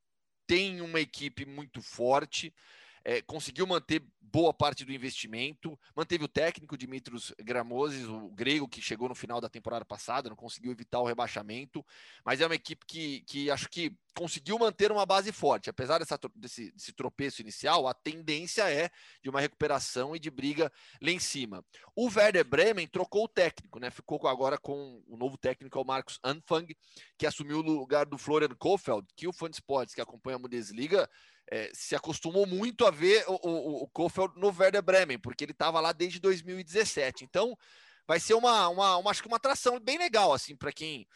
[0.46, 2.54] tem uma equipe muito forte.
[3.04, 8.82] É, conseguiu manter boa parte do investimento, manteve o técnico Dimitros Gramozis, o grego que
[8.82, 11.86] chegou no final da temporada passada, não conseguiu evitar o rebaixamento,
[12.26, 15.70] mas é uma equipe que, que acho que conseguiu manter uma base forte.
[15.70, 18.90] Apesar dessa, desse, desse tropeço inicial, a tendência é
[19.22, 21.64] de uma recuperação e de briga lá em cima.
[21.96, 23.92] O Werder Bremen trocou o técnico, né?
[23.92, 26.76] Ficou agora com o novo técnico, é o Marcos Anfang,
[27.18, 31.10] que assumiu o lugar do Florian Kofeld, que o Fan Sports, que acompanha a Bundesliga,
[31.54, 35.80] é, se acostumou muito a ver o, o, o no Werder Bremen, porque ele estava
[35.80, 37.24] lá desde 2017.
[37.24, 37.56] Então,
[38.08, 41.08] vai ser uma, uma, uma, acho que uma atração bem legal, assim, para quem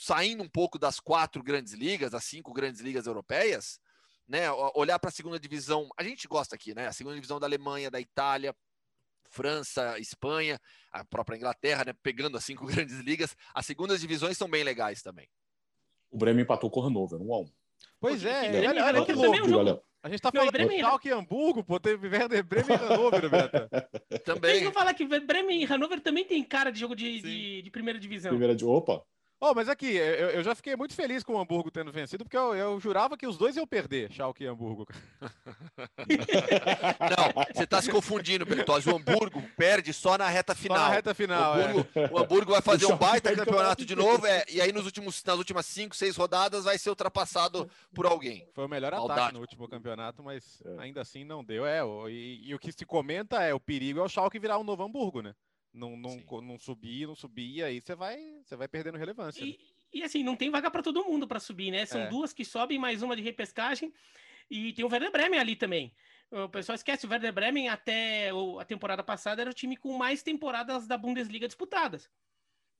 [0.00, 3.78] saindo um pouco das quatro grandes ligas, das cinco grandes ligas europeias,
[4.26, 4.50] né?
[4.74, 6.88] Olhar para a segunda divisão, a gente gosta aqui, né?
[6.88, 8.52] A segunda divisão da Alemanha, da Itália,
[9.30, 10.60] França, Espanha,
[10.90, 11.92] a própria Inglaterra, né?
[12.02, 15.28] Pegando as cinco grandes ligas, as segundas divisões são bem legais também.
[16.10, 17.48] O Bremen empatou com o Hannover, 1 a 1
[18.00, 19.82] Pois é, olha, olha que louco.
[20.02, 23.68] A gente tá falando de Schalke e Hamburgo, pô, teve Werder Bremen e Hannover, Beto.
[24.24, 24.60] Também.
[24.60, 27.70] Tem que falar que Bremen e Hannover também tem cara de jogo de, de, de,
[27.70, 28.30] primeira divisão.
[28.30, 28.64] Primeira de...
[28.64, 29.02] Opa!
[29.40, 32.36] Oh, mas aqui, eu, eu, já fiquei muito feliz com o Hamburgo tendo vencido, porque
[32.36, 34.84] eu, eu jurava que os dois iam perder, Schalke e Hamburgo.
[36.98, 38.90] Não, você está se confundindo, Bertozzi.
[38.90, 40.78] O Hamburgo perde só na reta final.
[40.78, 42.10] Só na reta final, o Hamburgo, é.
[42.10, 45.38] o Hamburgo vai fazer um baita campeonato de novo, é, e aí nos últimos, nas
[45.38, 48.48] últimas cinco, seis rodadas vai ser ultrapassado por alguém.
[48.52, 49.20] Foi o melhor Maldade.
[49.20, 50.82] ataque no último campeonato, mas é.
[50.82, 51.64] ainda assim não deu.
[51.64, 54.64] É, e, e, o que se comenta é o perigo é o Schalke virar um
[54.64, 55.32] novo Hamburgo, né?
[55.72, 59.44] Não, não, não subir, não subir, e aí você vai, você vai perdendo relevância.
[59.44, 59.56] E, né?
[59.92, 61.86] e assim, não tem vaga para todo mundo para subir, né?
[61.86, 62.08] São é.
[62.08, 63.92] duas que sobem, mais uma de repescagem.
[64.50, 65.94] E tem o Werder Bremen ali também.
[66.30, 70.22] O pessoal esquece, o Werder Bremen até a temporada passada era o time com mais
[70.22, 72.10] temporadas da Bundesliga disputadas.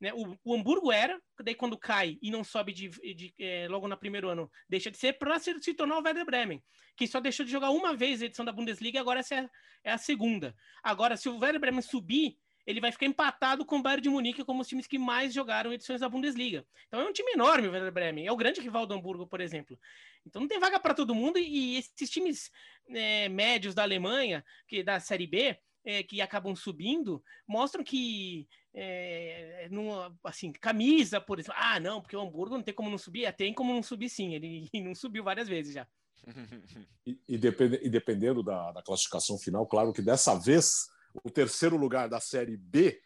[0.00, 0.12] Né?
[0.12, 3.96] O, o, Hamburgo era, daí quando cai e não sobe de, de é, logo no
[3.96, 6.62] primeiro ano, deixa de ser para se, se, tornar o Werder Bremen,
[6.96, 9.50] que só deixou de jogar uma vez a edição da Bundesliga, agora essa é,
[9.82, 10.54] é a segunda.
[10.82, 14.44] Agora, se o Werder Bremen subir, ele vai ficar empatado com o Bayern de Munique
[14.44, 16.66] como os times que mais jogaram edições da Bundesliga.
[16.86, 19.40] Então é um time enorme o Werder Bremen, é o grande rival do Hamburgo, por
[19.40, 19.78] exemplo.
[20.26, 22.50] Então não tem vaga para todo mundo e esses times
[22.90, 29.66] é, médios da Alemanha, que da Série B, é, que acabam subindo, mostram que é,
[29.70, 33.24] numa, assim, camisa, por exemplo, ah, não, porque o Hamburgo não tem como não subir,
[33.24, 35.88] é, tem como não subir sim, ele não subiu várias vezes já.
[37.06, 40.86] E, e, depend, e dependendo da, da classificação final, claro que dessa vez
[41.24, 42.98] o terceiro lugar da Série B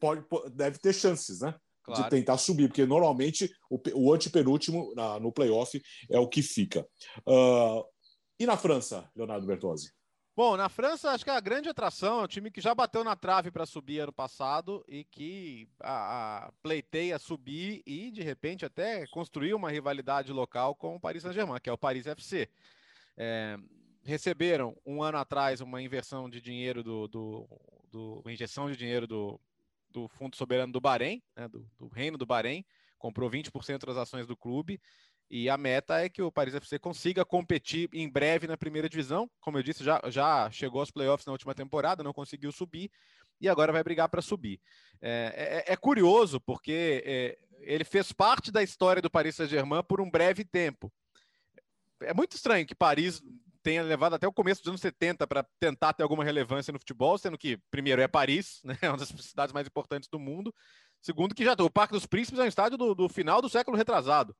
[0.00, 1.54] pode, deve ter chances, né?
[1.82, 2.02] Claro.
[2.02, 6.86] De tentar subir, porque normalmente o, o antepenúltimo na, no playoff é o que fica.
[7.28, 7.84] Uh,
[8.40, 9.92] e na França, Leonardo Bertozzi?
[10.36, 13.14] Bom, na França, acho que a grande atração é um time que já bateu na
[13.14, 19.06] trave para subir ano passado e que a, a, pleiteia subir e, de repente, até
[19.08, 22.48] construir uma rivalidade local com o Paris Saint-Germain, que é o Paris FC.
[23.16, 23.56] É,
[24.04, 27.48] receberam um ano atrás uma inversão de dinheiro do, do,
[27.90, 29.40] do uma injeção de dinheiro do,
[29.90, 32.64] do Fundo Soberano do Bahrein, né, do, do, Reino do Bahrein,
[32.98, 34.80] comprou 20% das ações do clube
[35.30, 39.28] e a meta é que o Paris FC consiga competir em breve na primeira divisão.
[39.40, 42.90] Como eu disse, já, já chegou aos playoffs na última temporada, não conseguiu subir
[43.40, 44.60] e agora vai brigar para subir.
[45.00, 50.00] É, é, é, curioso porque é, ele fez parte da história do Paris Saint-Germain por
[50.00, 50.92] um breve tempo.
[52.02, 53.22] É muito estranho que Paris
[53.64, 57.16] tenha levado até o começo dos anos 70 para tentar ter alguma relevância no futebol,
[57.16, 60.54] sendo que, primeiro, é Paris, né, é uma das cidades mais importantes do mundo.
[61.00, 63.76] Segundo, que já o Parque dos Príncipes é um estádio do, do final do século
[63.76, 64.36] retrasado.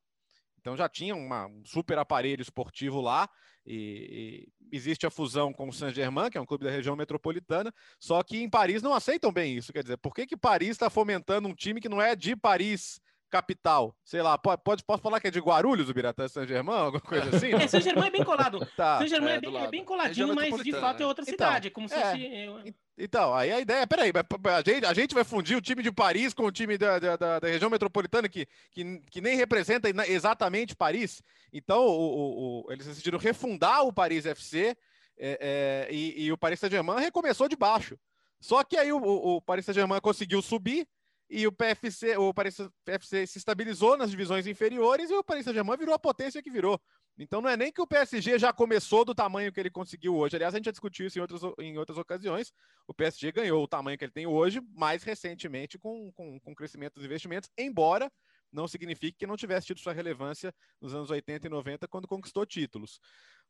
[0.59, 3.27] Então já tinha uma, um super aparelho esportivo lá,
[3.65, 7.73] e, e existe a fusão com o Saint-Germain, que é um clube da região metropolitana,
[7.99, 9.73] só que em Paris não aceitam bem isso.
[9.73, 12.99] Quer dizer, por que, que Paris está fomentando um time que não é de Paris?
[13.35, 17.01] Capital, sei lá, pode, pode, posso falar que é de Guarulhos, o Biratã Saint-Germain, alguma
[17.01, 17.53] coisa assim?
[17.53, 18.65] É, Saint-Germain é bem colado.
[18.77, 21.67] tá, Saint-Germain é, é, bem, é, bem, coladinho, mas de fato é outra então, cidade,
[21.67, 22.75] é como se é, fosse...
[22.97, 26.33] Então, aí a ideia, peraí, a gente, a gente vai fundir o time de Paris
[26.33, 30.73] com o time da, da, da, da região metropolitana que, que, que, nem representa exatamente
[30.73, 31.21] Paris.
[31.51, 34.77] Então, o, o, o, eles decidiram refundar o Paris FC
[35.17, 37.99] é, é, e, e, o Paris Saint-Germain recomeçou de baixo.
[38.39, 40.87] Só que aí o, o Paris Saint-Germain conseguiu subir,
[41.29, 45.77] e o PFC, o Paris PFC se estabilizou nas divisões inferiores e o Paris Saint-Germain
[45.77, 46.79] virou a potência que virou.
[47.17, 50.35] Então não é nem que o PSG já começou do tamanho que ele conseguiu hoje.
[50.35, 52.51] Aliás, a gente já discutiu isso em outras, em outras ocasiões.
[52.87, 56.95] O PSG ganhou o tamanho que ele tem hoje, mais recentemente com, com, com crescimento
[56.95, 58.11] dos investimentos, embora
[58.51, 62.45] não signifique que não tivesse tido sua relevância nos anos 80 e 90 quando conquistou
[62.45, 62.99] títulos.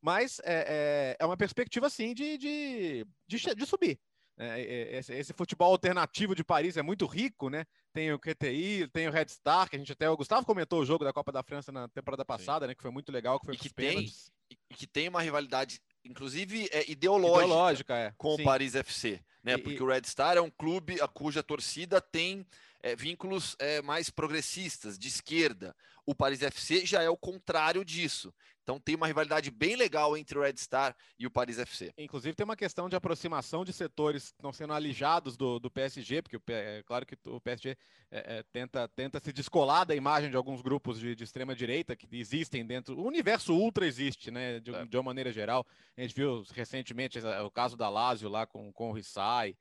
[0.01, 3.99] Mas é, é, é uma perspectiva, sim, de, de, de, de subir.
[4.37, 7.65] É, é, esse, esse, futebol alternativo de Paris é muito rico, né?
[7.93, 10.09] Tem o QTI, tem o Red Star, que a gente até.
[10.09, 12.69] O Gustavo comentou o jogo da Copa da França na temporada passada, Sim.
[12.69, 12.75] né?
[12.75, 14.11] Que foi muito legal, que foi e que tem
[14.49, 18.13] E que tem uma rivalidade inclusive é ideológica, ideológica é.
[18.17, 18.41] com Sim.
[18.41, 19.53] o Paris FC, né?
[19.53, 19.81] E, Porque e...
[19.81, 22.45] o Red Star é um clube a cuja torcida tem
[22.81, 25.75] é, vínculos é, mais progressistas, de esquerda.
[26.05, 28.31] O Paris FC já é o contrário disso.
[28.65, 31.93] Então tem uma rivalidade bem legal entre o Red Star e o Paris FC.
[31.99, 36.23] Inclusive tem uma questão de aproximação de setores que estão sendo alijados do, do PSG,
[36.23, 37.77] porque é claro que o PSG
[38.09, 41.95] é, é, tenta, tenta se descolar da imagem de alguns grupos de, de extrema direita
[41.95, 42.99] que existem dentro.
[42.99, 44.59] O universo ultra existe, né?
[44.59, 44.83] De, é.
[44.83, 45.63] de uma maneira geral.
[45.95, 49.55] A gente viu recentemente o caso da Lazio lá com, com o Rissai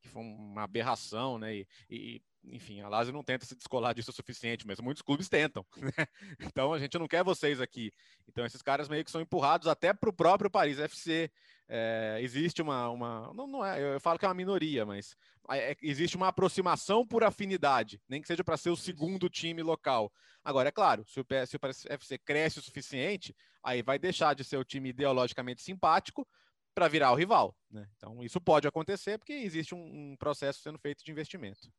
[0.00, 1.54] que foi uma aberração, né?
[1.54, 5.28] E, e, enfim, a Lazio não tenta se descolar disso o suficiente, mas muitos clubes
[5.28, 5.64] tentam.
[5.80, 6.06] Né?
[6.40, 7.92] Então a gente não quer vocês aqui.
[8.28, 11.30] Então esses caras meio que são empurrados até para o próprio Paris FC.
[11.68, 15.16] É, existe uma, uma não, não é, eu falo que é uma minoria, mas
[15.50, 20.12] é, existe uma aproximação por afinidade, nem que seja para ser o segundo time local.
[20.44, 24.34] Agora é claro, se o, se o Paris FC cresce o suficiente, aí vai deixar
[24.34, 26.26] de ser o time ideologicamente simpático
[26.74, 27.56] para virar o rival.
[27.70, 27.86] Né?
[27.96, 31.70] Então isso pode acontecer porque existe um, um processo sendo feito de investimento.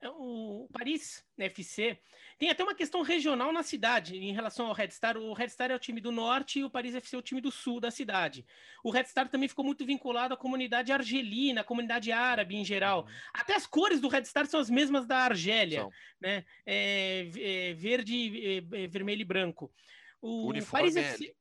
[0.00, 1.98] É, o Paris FC
[2.38, 5.16] tem até uma questão regional na cidade em relação ao Red Star.
[5.16, 7.40] O Red Star é o time do norte e o Paris FC é o time
[7.40, 8.46] do sul da cidade.
[8.84, 13.02] O Red Star também ficou muito vinculado à comunidade argelina, à comunidade árabe em geral.
[13.02, 13.12] Uhum.
[13.34, 15.90] Até as cores do Red Star são as mesmas da Argélia, são.
[16.20, 16.44] né?
[16.64, 19.72] É, é, verde, é, é, vermelho e branco.
[20.20, 21.34] O, o Paris FC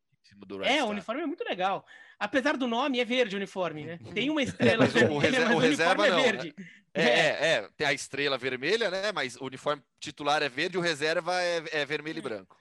[0.63, 1.85] é, o uniforme é muito legal.
[2.19, 3.99] Apesar do nome, é verde o uniforme, né?
[4.13, 6.55] Tem uma estrela mas o, reserva, o, reserva é não, é verde.
[6.93, 9.11] É, é, é, tem a estrela vermelha, né?
[9.11, 12.57] Mas o uniforme titular é verde, o reserva é, é vermelho e branco.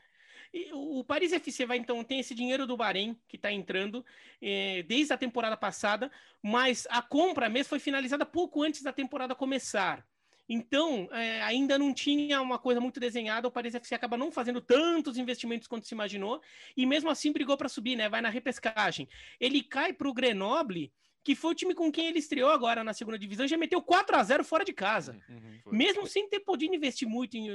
[0.53, 4.05] E o Paris FC vai então tem esse dinheiro do Bahrein que está entrando
[4.41, 6.11] é, desde a temporada passada,
[6.43, 10.07] mas a compra mesmo foi finalizada pouco antes da temporada começar.
[10.49, 14.61] Então, é, ainda não tinha uma coisa muito desenhada, o Paris FC acaba não fazendo
[14.61, 16.41] tantos investimentos quanto se imaginou,
[16.77, 18.09] e mesmo assim brigou para subir, né?
[18.09, 19.09] Vai na repescagem.
[19.41, 20.93] Ele cai para o Grenoble,
[21.27, 24.15] que foi o time com quem ele estreou agora na segunda divisão, já meteu 4
[24.15, 25.21] a 0 fora de casa.
[25.29, 26.11] Uhum, uhum, foi, mesmo foi.
[26.11, 27.49] sem ter podido investir muito em,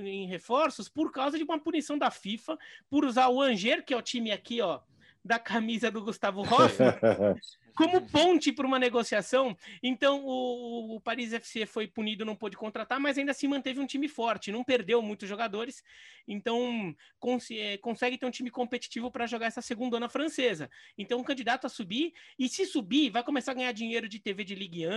[0.00, 2.56] em, reforços, por causa de uma punição da FIFA,
[2.88, 4.80] por usar o Anger, que é o time aqui, ó,
[5.22, 6.94] da camisa do Gustavo Hoffmann,
[7.78, 9.56] como ponte para uma negociação.
[9.80, 13.86] Então, o, o, Paris FC foi punido, não pôde contratar, mas ainda assim manteve um
[13.86, 15.84] time forte, não perdeu muitos jogadores.
[16.26, 20.68] Então, cons é, consegue ter um time competitivo para jogar essa segunda ana francesa.
[20.98, 24.42] Então, um candidato a subir, e se subir, vai começar a ganhar dinheiro de TV
[24.42, 24.90] de Ligue 1,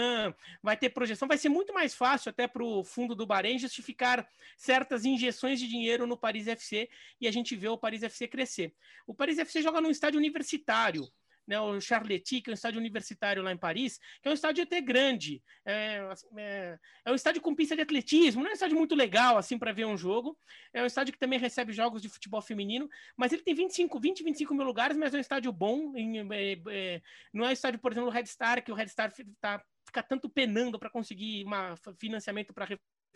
[0.64, 4.28] vai ter projeção, vai ser muito mais fácil até para o fundo do Bahrein justificar
[4.58, 6.90] certas injeções de dinheiro no Paris FC
[7.20, 8.74] e a gente vê o Paris FC crescer.
[9.06, 11.08] O Paris FC joga num estádio universitário
[11.48, 14.64] né, o Charletti, que é um estádio universitário lá em Paris, que é um estádio
[14.64, 15.42] até grande.
[15.66, 16.02] É,
[16.38, 19.58] é, é um estádio com pista de atletismo, não é um estádio muito legal assim
[19.58, 20.38] para ver um jogo.
[20.74, 24.24] É um estádio que também recebe jogos de futebol feminino, mas ele tem 25, 20,
[24.24, 25.96] 25 mil lugares, mas é um estádio bom.
[25.96, 27.02] Em, é, é,
[27.34, 30.02] não é um estádio, por exemplo, o Red Star, que o Red Star tá, fica
[30.02, 32.68] tanto penando para conseguir um financiamento para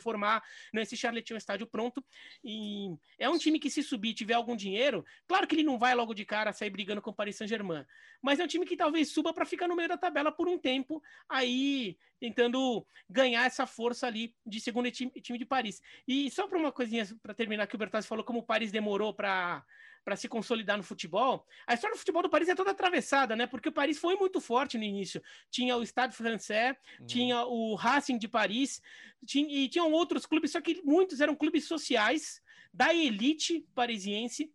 [0.01, 2.03] formar nesse Charlotte um estádio pronto.
[2.43, 5.95] E é um time que, se subir tiver algum dinheiro, claro que ele não vai
[5.95, 7.85] logo de cara sair brigando com o Paris Saint-Germain,
[8.21, 10.57] mas é um time que talvez suba para ficar no meio da tabela por um
[10.57, 15.81] tempo, aí tentando ganhar essa força ali de segundo time, time de Paris.
[16.07, 19.13] E só para uma coisinha para terminar que o Bertazzi falou como o Paris demorou
[19.13, 19.63] para
[20.05, 21.45] para se consolidar no futebol.
[21.65, 23.47] A história do futebol do Paris é toda atravessada, né?
[23.47, 25.21] Porque o Paris foi muito forte no início.
[25.49, 27.07] Tinha o Stade Français, uhum.
[27.07, 28.83] tinha o Racing de Paris,
[29.25, 32.39] tinha, e tinham outros clubes, só que muitos eram clubes sociais
[32.71, 34.53] da elite parisiense.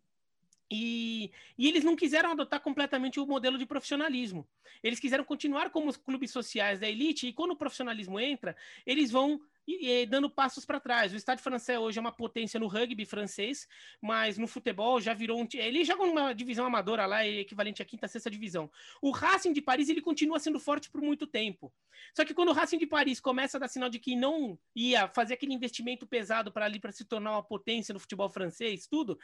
[0.70, 4.46] E, e, eles não quiseram adotar completamente o modelo de profissionalismo.
[4.84, 9.10] Eles quiseram continuar como os clubes sociais da elite, e quando o profissionalismo entra, eles
[9.10, 9.40] vão
[9.78, 11.12] e, e dando passos para trás.
[11.12, 13.68] O Estado francês hoje é uma potência no rugby francês,
[14.00, 15.48] mas no futebol já virou um.
[15.54, 18.70] Ele joga numa divisão amadora lá, equivalente à quinta, sexta divisão.
[19.00, 21.72] O Racing de Paris ele continua sendo forte por muito tempo.
[22.14, 25.08] Só que quando o Racing de Paris começa a dar sinal de que não ia
[25.08, 29.18] fazer aquele investimento pesado para ali para se tornar uma potência no futebol francês, tudo,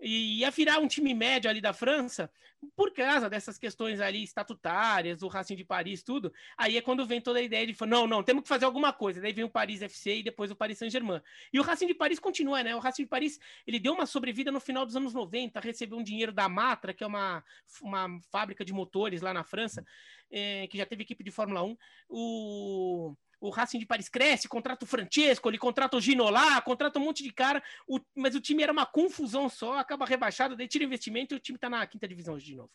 [0.00, 2.30] e ia virar um time médio ali da França,
[2.74, 6.32] por causa dessas questões ali estatutárias, o Racing de Paris, tudo.
[6.56, 9.20] Aí é quando vem toda a ideia de não, não, temos que fazer alguma coisa.
[9.20, 11.20] Daí vem o Paris FC e depois o Paris Saint-Germain.
[11.52, 12.74] E o Racing de Paris continua, né?
[12.74, 16.02] O Racing de Paris, ele deu uma sobrevida no final dos anos 90, recebeu um
[16.02, 17.44] dinheiro da Matra, que é uma,
[17.80, 19.84] uma fábrica de motores lá na França,
[20.30, 21.76] é, que já teve equipe de Fórmula 1.
[22.08, 27.04] O o Racing de Paris cresce, contrata o Francesco, ele contrata o Ginolá, contrata um
[27.04, 30.84] monte de cara, o, mas o time era uma confusão só, acaba rebaixado, daí tira
[30.84, 32.70] investimento e o time está na quinta divisão hoje de novo.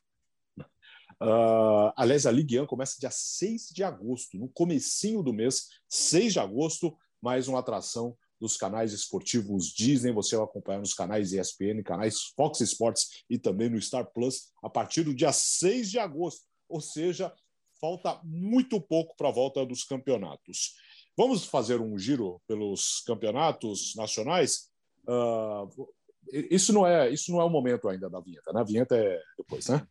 [1.21, 6.33] Uh, aliás, a Ligue 1 começa dia 6 de agosto, no comecinho do mês, 6
[6.33, 10.11] de agosto, mais uma atração dos canais esportivos Disney.
[10.11, 14.69] Você vai acompanhar nos canais ESPN, canais Fox Sports e também no Star Plus a
[14.69, 16.41] partir do dia 6 de agosto.
[16.67, 17.31] Ou seja,
[17.81, 20.75] falta muito pouco para a volta dos campeonatos.
[21.17, 24.69] Vamos fazer um giro pelos campeonatos nacionais?
[25.07, 25.67] Uh,
[26.31, 28.61] isso não é isso não é o momento ainda da vinheta, né?
[28.61, 29.85] A vinheta é depois, né?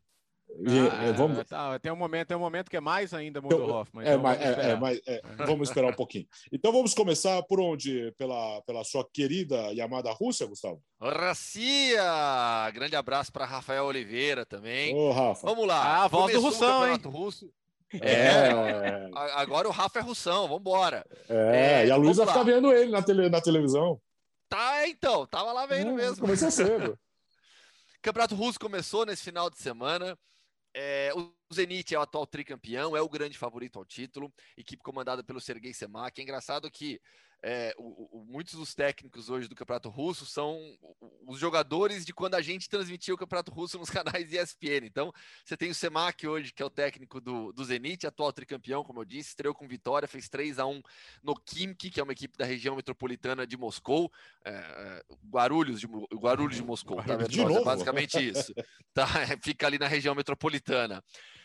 [0.66, 1.44] Ah, é, vamos...
[1.44, 4.02] tá, tem um momento, tem um momento que é mais ainda Mundo então, Hoffman.
[4.02, 6.26] Então é, vamos, é, é, mas, é, vamos esperar um pouquinho.
[6.52, 8.12] Então vamos começar por onde?
[8.18, 10.82] Pela, pela sua querida e amada Rússia, Gustavo?
[11.00, 12.02] Racia!
[12.74, 14.94] Grande abraço para Rafael Oliveira também.
[14.94, 15.46] Ô, Rafa.
[15.46, 15.82] Vamos lá.
[15.82, 16.98] Ah, a voz do Russão, hein?
[17.04, 17.50] Russo.
[17.92, 21.04] É, agora o Rafa é Russão, vambora.
[21.28, 24.00] É, é e a Luísa fica vendo ele na, tele, na televisão.
[24.48, 26.20] Tá, então, tava lá vendo é, mesmo.
[26.20, 26.98] Começou cedo.
[28.02, 30.18] Campeonato Russo começou nesse final de semana.
[30.74, 35.22] É, o Zenit é o atual tricampeão, é o grande favorito ao título, equipe comandada
[35.22, 36.18] pelo Sergei Semak.
[36.18, 37.00] É engraçado que
[37.42, 40.60] é, o, o, muitos dos técnicos hoje do Campeonato Russo são
[41.26, 44.84] os jogadores de quando a gente transmitia o Campeonato Russo nos canais ESPN.
[44.84, 45.12] Então,
[45.44, 49.00] você tem o Semak hoje, que é o técnico do, do Zenit, atual tricampeão, como
[49.00, 50.82] eu disse, estreou com vitória, fez 3 a 1
[51.22, 54.12] no Kimki, que é uma equipe da região metropolitana de Moscou,
[54.44, 57.16] é, é Guarulhos, de, Guarulhos de Moscou, tá?
[57.16, 58.52] De é basicamente isso.
[58.92, 59.06] Tá?
[59.40, 61.02] Fica ali na região metropolitana.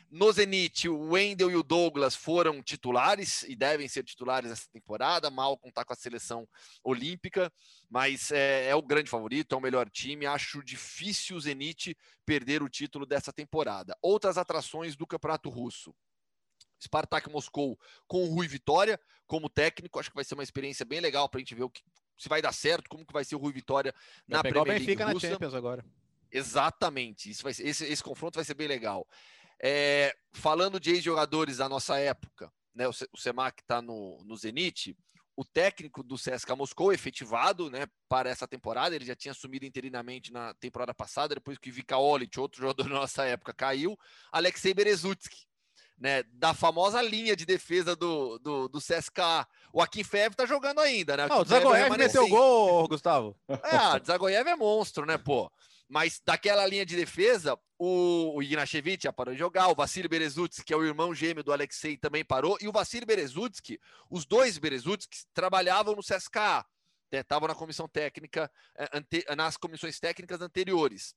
[0.09, 5.29] No Zenit, o Wendel e o Douglas foram titulares e devem ser titulares essa temporada.
[5.29, 6.47] Malcolm está com a seleção
[6.83, 7.51] olímpica,
[7.89, 10.25] mas é, é, o grande favorito, é o melhor time.
[10.25, 13.97] Acho difícil o Zenit perder o título dessa temporada.
[14.01, 15.93] Outras atrações do Campeonato Russo.
[16.81, 19.99] Spartak Moscou com o Rui Vitória como técnico.
[19.99, 21.81] Acho que vai ser uma experiência bem legal para a gente ver o que,
[22.17, 23.93] se vai dar certo, como que vai ser o Rui Vitória
[24.27, 24.83] na Premier League.
[24.83, 25.27] O Benfica Russa.
[25.27, 25.85] na Champions agora.
[26.31, 27.29] Exatamente.
[27.29, 29.07] Isso vai ser, esse, esse confronto vai ser bem legal.
[29.61, 34.95] É, falando de ex-jogadores da nossa época, né, o, o Semac está no, no Zenit,
[35.37, 40.31] o técnico do CSKA Moscou, efetivado né, para essa temporada, ele já tinha assumido interinamente
[40.31, 43.97] na temporada passada, depois que o Vika Olic, outro jogador da nossa época, caiu,
[44.31, 45.45] Alexei Berezutsky,
[45.97, 49.47] né, da famosa linha de defesa do, do, do CSKA.
[49.71, 51.27] O Akin Fev tá jogando ainda, né?
[51.27, 53.35] Não, o Zagoyev meteu gol, Gustavo.
[53.47, 55.49] É, o Zagoyev é monstro, né, pô?
[55.87, 60.73] Mas daquela linha de defesa, o, o Ignashevich parou de jogar, o Vassili Berezutsky, que
[60.73, 63.79] é o irmão gêmeo do Alexei, também parou, e o Vassili Berezutsky,
[64.09, 66.65] os dois Berezutsky trabalhavam no CSKA,
[67.11, 71.15] estavam né, na comissão técnica, é, ante, nas comissões técnicas anteriores.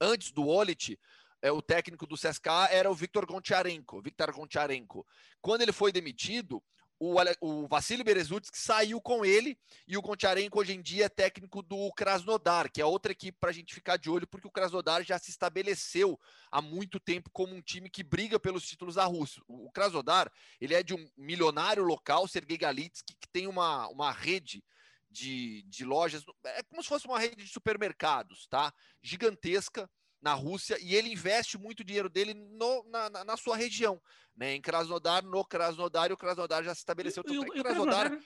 [0.00, 0.98] Antes do Olit,
[1.42, 5.06] é, o técnico do CSKA era o Viktor Goncharenko, Viktor Goncharenko.
[5.40, 6.62] Quando ele foi demitido,
[7.00, 11.62] o, o Vassili Berezutsky saiu com ele e o Goncharenko hoje em dia é técnico
[11.62, 15.02] do Krasnodar, que é outra equipe para a gente ficar de olho, porque o Krasnodar
[15.02, 16.20] já se estabeleceu
[16.50, 19.42] há muito tempo como um time que briga pelos títulos da Rússia.
[19.48, 20.30] O Krasnodar
[20.60, 24.62] ele é de um milionário local, Sergei Galitsky, que tem uma, uma rede
[25.10, 28.72] de, de lojas, é como se fosse uma rede de supermercados, tá?
[29.02, 29.90] Gigantesca,
[30.20, 34.00] na Rússia e ele investe muito dinheiro dele no, na, na, sua região,
[34.36, 34.54] né?
[34.54, 37.24] Em Krasnodar, no Krasnodar, e o Krasnodar já se estabeleceu.
[37.26, 38.18] E, e, Krasnodar...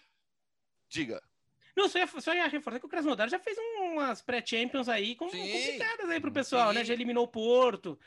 [0.89, 1.23] Diga.
[1.77, 5.27] Não, só ia, só ia reforçar que o Krasnodar já fez umas pré-champions aí com,
[5.27, 6.73] complicadas aí pro pessoal, né?
[6.73, 6.79] Sim.
[6.79, 6.85] né?
[6.85, 7.99] Já eliminou o Porto.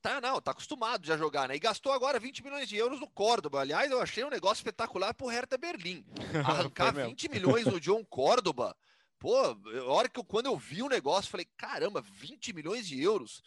[0.00, 1.54] Tá, não, tá acostumado já a jogar, né?
[1.54, 3.60] E gastou agora 20 milhões de euros no Córdoba.
[3.60, 6.04] Aliás, eu achei um negócio espetacular pro Hertha Berlim.
[6.44, 8.76] Arrancar 20 milhões no John Córdoba
[9.22, 13.00] Pô, a hora que eu, quando eu vi o negócio, falei, caramba, 20 milhões de
[13.00, 13.40] euros.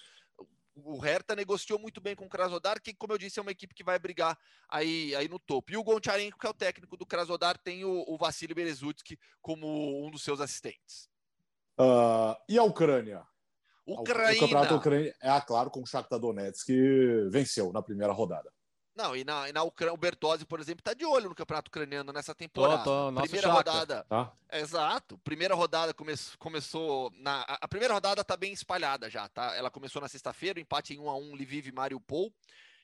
[0.74, 3.76] O Hertha negociou muito bem com o Krasnodar, que, como eu disse, é uma equipe
[3.76, 4.38] que vai brigar
[4.70, 5.74] aí, aí no topo.
[5.74, 9.68] E o Goncharenko, que é o técnico do Krasnodar, tem o, o Vassili Berezutsky como
[10.08, 11.10] um dos seus assistentes.
[11.78, 13.28] Uh, e a Ucrânia?
[13.86, 14.38] Ucrânia.
[14.38, 18.50] O campeonato Ucrânia é, claro, com o Shakhtar Donetsk, que venceu na primeira rodada.
[18.96, 21.68] Não, e na, e na Ucrânia, o Bertozzi, por exemplo, está de olho no campeonato
[21.68, 22.84] ucraniano nessa temporada.
[22.84, 24.06] Tô, tô, primeira rodada.
[24.08, 24.32] Tá?
[24.54, 25.18] Exato.
[25.18, 27.12] Primeira rodada come, começou.
[27.18, 29.54] Na, a, a primeira rodada está bem espalhada já, tá?
[29.54, 32.32] Ela começou na sexta-feira, empate em 1 a 1 Lviv e Mariupol.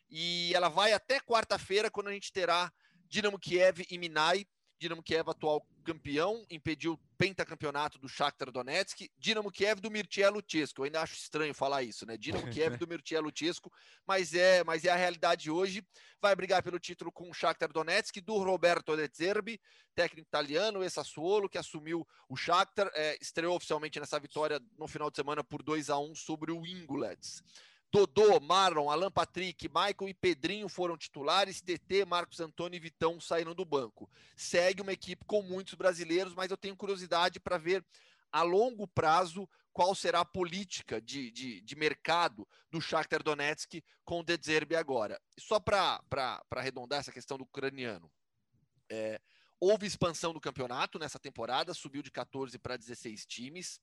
[0.10, 2.70] E ela vai até quarta-feira, quando a gente terá
[3.08, 4.46] Dinamo Kiev e Minai.
[4.78, 9.08] Dinamo Kiev, atual campeão, impediu pentacampeonato do Shakhtar Donetsk.
[9.16, 10.82] Dinamo Kiev do Mircea Luchescu.
[10.82, 12.18] Eu ainda acho estranho falar isso, né?
[12.18, 13.72] Dinamo Kiev do Mircea Luchescu,
[14.08, 15.86] mas é, mas é a realidade hoje.
[16.20, 19.62] Vai brigar pelo título com o Shakhtar Donetsk do Roberto De Zerbi,
[19.94, 25.18] técnico italiano, ex-Sassuolo, que assumiu o Shakhtar, é, estreou oficialmente nessa vitória no final de
[25.18, 27.44] semana por 2 a 1 sobre o Ingulets.
[27.92, 33.54] Dodô, Marlon, Alan Patrick, Michael e Pedrinho foram titulares, TT, Marcos Antônio e Vitão saíram
[33.54, 34.10] do banco.
[34.36, 37.86] Segue uma equipe com muitos brasileiros, mas eu tenho curiosidade para ver
[38.32, 44.22] a longo prazo qual será a política de, de, de mercado do Shakhtar Donetsk com
[44.22, 45.20] o Dezerbe agora.
[45.38, 46.02] Só para
[46.50, 48.10] arredondar essa questão do ucraniano.
[48.90, 49.20] É,
[49.60, 53.82] houve expansão do campeonato nessa temporada, subiu de 14 para 16 times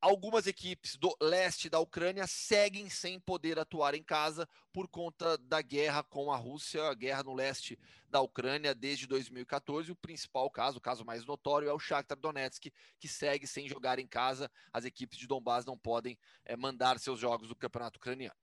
[0.00, 5.62] algumas equipes do leste da Ucrânia seguem sem poder atuar em casa por conta da
[5.62, 7.78] guerra com a Rússia, a guerra no leste
[8.08, 9.90] da Ucrânia desde 2014.
[9.90, 13.98] O principal caso, o caso mais notório, é o Shakhtar Donetsk, que segue sem jogar
[13.98, 14.50] em casa.
[14.72, 18.36] As equipes de Donbass não podem é, mandar seus jogos do campeonato ucraniano.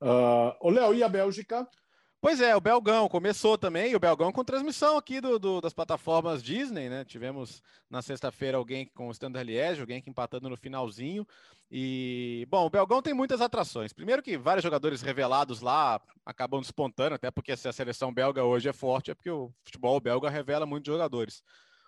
[0.00, 1.68] Uh, Léo, e a Bélgica?
[2.20, 6.42] Pois é, o Belgão começou também, o Belgão com transmissão aqui do, do das plataformas
[6.42, 7.04] Disney, né?
[7.04, 11.26] Tivemos na sexta-feira alguém com o Standard Liège, alguém que empatando no finalzinho.
[11.70, 13.92] E, bom, o Belgão tem muitas atrações.
[13.92, 18.68] Primeiro que vários jogadores revelados lá acabam despontando, até porque se a seleção belga hoje
[18.68, 21.42] é forte, é porque o futebol belga revela muitos jogadores.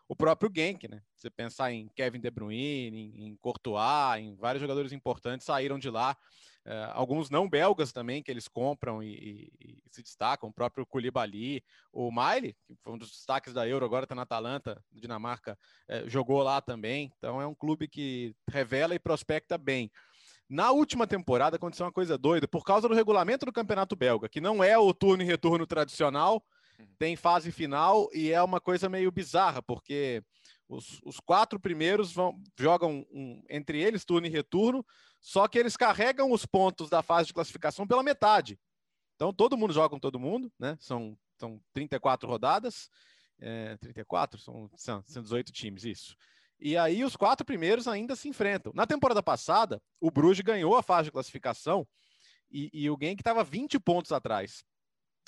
[0.09, 1.03] O próprio Genk, né?
[1.15, 5.91] Você pensar em Kevin De Bruyne, em, em Courtois, em vários jogadores importantes saíram de
[5.91, 6.17] lá.
[6.67, 10.85] Uh, alguns não belgas também que eles compram e, e, e, se destacam, o próprio
[10.85, 15.59] Koulibaly, o Miley, que foi um dos destaques da Euro, agora está na Atalanta, Dinamarca,
[15.89, 19.91] uh, jogou lá também, então é um clube que revela e prospecta bem.
[20.49, 24.41] Na última temporada aconteceu uma coisa doida, por causa do regulamento do Campeonato Belga, que
[24.41, 26.43] não é o turno e retorno tradicional.
[26.99, 30.23] tem fase final e é uma coisa meio bizarra, porque
[30.69, 34.85] os, os quatro primeiros vão, jogam um, entre eles turno e retorno,
[35.21, 38.59] só que eles carregam os pontos da fase de classificação pela metade.
[39.17, 40.77] Então todo mundo joga com todo mundo, né?
[40.81, 42.89] São, são 34 rodadas,
[43.41, 46.17] é, 34, são, são 118 times, isso.
[46.61, 48.73] E aí os quatro primeiros ainda se enfrentam.
[48.75, 51.87] Na temporada passada, o Bruges ganhou a fase de classificação
[52.51, 54.65] e, e o Genk estava 20 pontos atrás.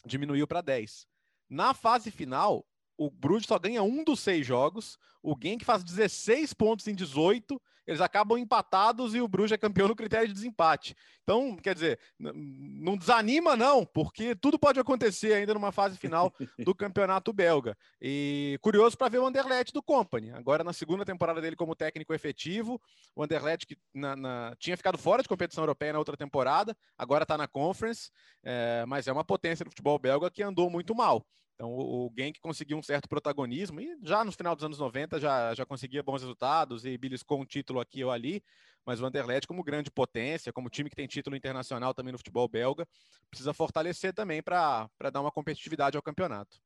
[0.04, 1.06] Diminuiu para 10.
[1.50, 2.64] Na fase final,
[3.00, 7.58] o Bruges só ganha um dos seis jogos, o Genk faz 16 pontos em 18,
[7.86, 10.94] eles acabam empatados e o Bruges é campeão no critério de desempate.
[11.22, 16.30] Então, quer dizer, não desanima não, porque tudo pode acontecer ainda numa fase final
[16.62, 17.74] do campeonato belga.
[18.02, 22.12] E curioso para ver o Anderlecht do Company, agora na segunda temporada dele como técnico
[22.12, 22.78] efetivo,
[23.16, 27.22] o Anderlecht que na, na, tinha ficado fora de competição europeia na outra temporada, agora
[27.22, 28.10] está na Conference,
[28.44, 31.24] é, mas é uma potência do futebol belga que andou muito mal.
[31.60, 35.20] Então, o, o Genk conseguiu um certo protagonismo e já no final dos anos 90
[35.20, 38.42] já, já conseguia bons resultados e beliscou um título aqui ou ali,
[38.82, 42.48] mas o Anderlecht, como grande potência, como time que tem título internacional também no futebol
[42.48, 42.88] belga,
[43.28, 46.58] precisa fortalecer também para dar uma competitividade ao campeonato.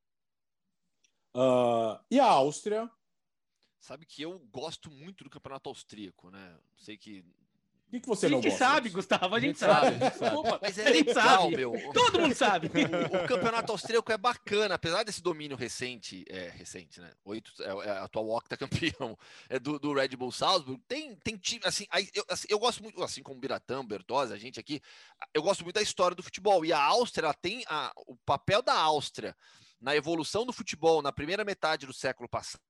[1.35, 2.89] Uh, e a Áustria?
[3.81, 6.57] Sabe que eu gosto muito do campeonato austríaco, né?
[6.77, 7.25] Sei que
[7.95, 8.49] que, que você não gosta?
[8.49, 9.97] A gente sabe, Gustavo, a gente, sabe.
[9.99, 11.57] Desculpa, mas é legal, sabe.
[11.57, 11.73] meu.
[11.93, 12.71] Todo mundo sabe.
[12.95, 17.13] O, o, campeonato austríaco é bacana, apesar desse domínio recente, é recente, né?
[17.25, 19.19] Oito, é, é a atual octa campeão
[19.49, 20.81] é do, do, Red Bull Salzburg.
[20.87, 24.39] Tem, tem time, assim, aí, eu, assim, eu gosto muito, assim como Biratã, Bertosa, a
[24.39, 24.81] gente aqui,
[25.33, 26.65] eu gosto muito da história do futebol.
[26.65, 29.37] E a Áustria ela tem a, o papel da Áustria
[29.81, 32.61] na evolução do futebol na primeira metade do século passado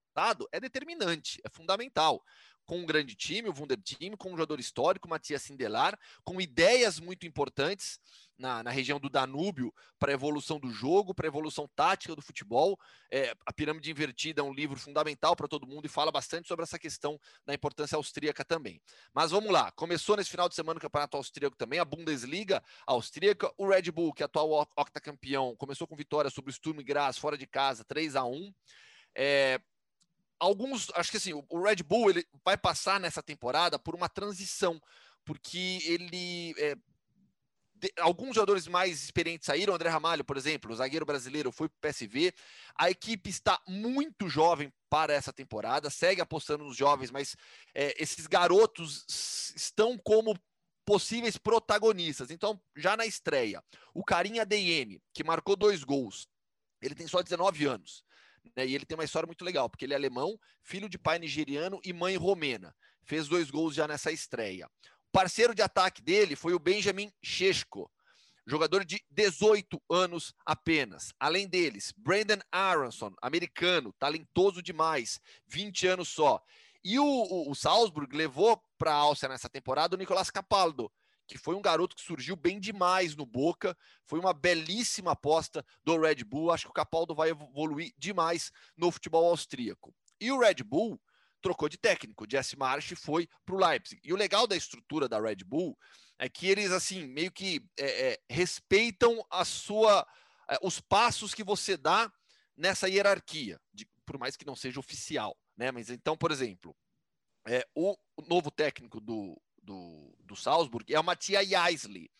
[0.53, 2.23] é determinante, é fundamental
[2.67, 7.27] com um grande time, o Wunderteam, com um jogador histórico, Matias Sindelar, com ideias muito
[7.27, 7.99] importantes
[8.39, 12.23] na, na região do Danúbio para a evolução do jogo, para a evolução tática do
[12.23, 12.79] futebol.
[13.11, 16.65] É, a Pirâmide Invertida é um livro fundamental para todo mundo e fala bastante sobre
[16.65, 18.81] essa questão da importância austríaca também.
[19.13, 23.53] Mas vamos lá, começou nesse final de semana o Campeonato Austríaco também, a Bundesliga austríaca,
[23.57, 27.39] o Red Bull, que é atual octacampeão, começou com vitória sobre o Sturm Graz fora
[27.39, 28.53] de casa, 3 a 1
[29.17, 29.61] é,
[30.39, 34.81] alguns, acho que assim, o Red Bull ele vai passar nessa temporada por uma transição,
[35.25, 36.77] porque ele é,
[37.85, 41.91] de, alguns jogadores mais experientes saíram, André Ramalho, por exemplo, o zagueiro brasileiro foi para
[41.91, 42.33] o PSV.
[42.79, 47.37] A equipe está muito jovem para essa temporada, segue apostando nos jovens, mas
[47.75, 49.05] é, esses garotos
[49.55, 50.39] estão como
[50.85, 52.31] possíveis protagonistas.
[52.31, 53.63] Então, já na estreia,
[53.93, 56.29] o Carinha DM, que marcou dois gols,
[56.81, 58.04] ele tem só 19 anos.
[58.57, 58.67] Né?
[58.67, 61.81] E ele tem uma história muito legal, porque ele é alemão, filho de pai nigeriano
[61.85, 62.75] e mãe romena.
[63.03, 64.67] Fez dois gols já nessa estreia.
[65.09, 67.91] O parceiro de ataque dele foi o Benjamin Sheshko,
[68.47, 71.13] jogador de 18 anos apenas.
[71.19, 76.43] Além deles, Brandon Aronson, americano, talentoso demais, 20 anos só.
[76.83, 80.93] E o, o, o Salzburg levou para a Áustria nessa temporada o Nicolás Capaldo,
[81.27, 85.99] que foi um garoto que surgiu bem demais no Boca, foi uma belíssima aposta do
[85.99, 86.51] Red Bull.
[86.51, 89.95] Acho que o Capaldo vai evoluir demais no futebol austríaco.
[90.21, 91.01] E o Red Bull
[91.41, 94.01] trocou de técnico, Jesse Marsh foi para o Leipzig.
[94.03, 95.77] E o legal da estrutura da Red Bull
[96.19, 100.07] é que eles assim meio que é, é, respeitam a sua,
[100.49, 102.11] é, os passos que você dá
[102.57, 105.71] nessa hierarquia, de, por mais que não seja oficial, né?
[105.71, 106.75] Mas então, por exemplo,
[107.47, 107.95] é, o
[108.27, 112.11] novo técnico do, do, do Salzburg é o Matthias Jaisley,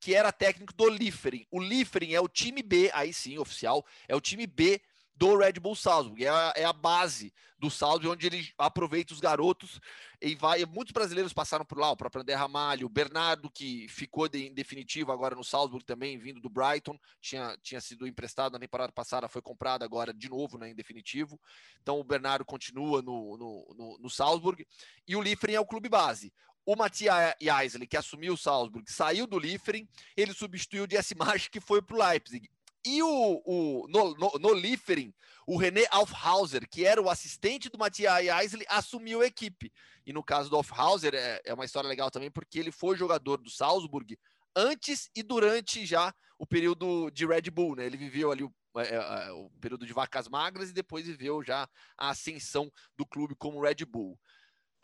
[0.00, 1.46] que era técnico do Liefering.
[1.50, 4.80] O Liefering é o time B, aí sim, oficial, é o time B
[5.14, 6.24] do Red Bull Salzburg.
[6.24, 9.80] É a, é a base do Salzburg, onde ele aproveita os garotos
[10.20, 10.64] e vai.
[10.66, 14.52] Muitos brasileiros passaram por lá, o próprio André Ramalho, o Bernardo, que ficou de, em
[14.52, 19.28] definitivo agora no Salzburg também, vindo do Brighton, tinha, tinha sido emprestado na temporada passada,
[19.28, 21.40] foi comprado agora de novo né, em definitivo.
[21.80, 24.66] Então o Bernardo continua no, no, no, no Salzburg
[25.06, 26.32] e o Liefering é o clube base.
[26.64, 31.48] O Matthias Jaisley, que assumiu o Salzburg, saiu do Liefering, ele substituiu o Jesse March,
[31.48, 32.48] que foi para o Leipzig.
[32.84, 35.12] E o, o no, no, no Liefering,
[35.46, 39.72] o René Aufhauser, que era o assistente do Matthias Eisley, assumiu a equipe.
[40.04, 43.38] E no caso do Aufhauser, é, é uma história legal também, porque ele foi jogador
[43.38, 44.18] do Salzburg
[44.54, 47.86] antes e durante já o período de Red Bull, né?
[47.86, 51.68] Ele viveu ali o, é, é, o período de vacas magras e depois viveu já
[51.96, 54.18] a ascensão do clube como Red Bull.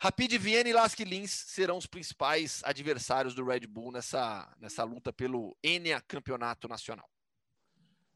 [0.01, 5.11] Rapid Viena e Lask Linz serão os principais adversários do Red Bull nessa, nessa luta
[5.11, 7.05] pelo Enia Campeonato Nacional.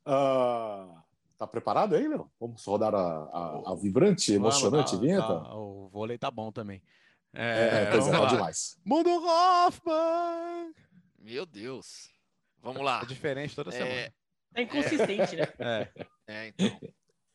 [0.08, 0.98] Uh,
[1.38, 2.32] tá preparado aí, Léo?
[2.40, 5.28] Vamos rodar a, a, a vibrante, emocionante tá, vinheta?
[5.28, 6.82] Tá, o vôlei tá bom também.
[7.34, 8.80] É, é, é, é demais.
[8.86, 10.74] Mundo Hoffman!
[11.20, 12.10] Meu Deus.
[12.62, 13.02] Vamos lá.
[13.02, 13.92] É diferente toda semana.
[13.92, 14.14] É,
[14.56, 15.48] é inconsistente, né?
[15.60, 15.90] É.
[16.28, 16.80] é, então.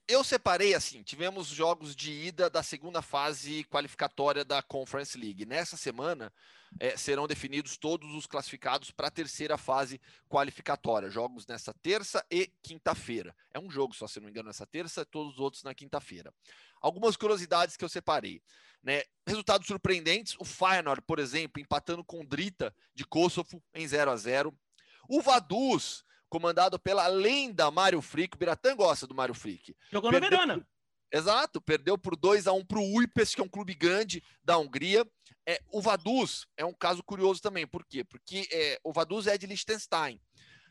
[0.09, 5.44] Eu separei assim: tivemos jogos de ida da segunda fase qualificatória da Conference League.
[5.44, 6.32] Nessa semana
[6.80, 11.11] é, serão definidos todos os classificados para a terceira fase qualificatória.
[11.11, 13.36] Jogos nessa terça e quinta-feira.
[13.52, 16.32] É um jogo, só se não me engano, nessa terça, todos os outros na quinta-feira.
[16.80, 18.40] Algumas curiosidades que eu separei.
[18.82, 19.02] Né?
[19.26, 24.16] Resultados surpreendentes: o Feyenoord, por exemplo, empatando com o Drita de Kosovo em 0 a
[24.16, 24.59] 0
[25.06, 28.37] O Vaduz comandado pela lenda Mário Frick.
[28.37, 29.74] O Biratã gosta do Mário Frick.
[29.91, 30.66] Jogou no Verona.
[31.11, 34.59] Exato, perdeu por 2 a 1 para o Uipes, que é um clube grande da
[34.59, 35.07] Hungria.
[35.47, 37.66] É, o Vaduz é um caso curioso também.
[37.66, 38.05] Por quê?
[38.05, 40.20] Porque é, o Vaduz é de Liechtenstein.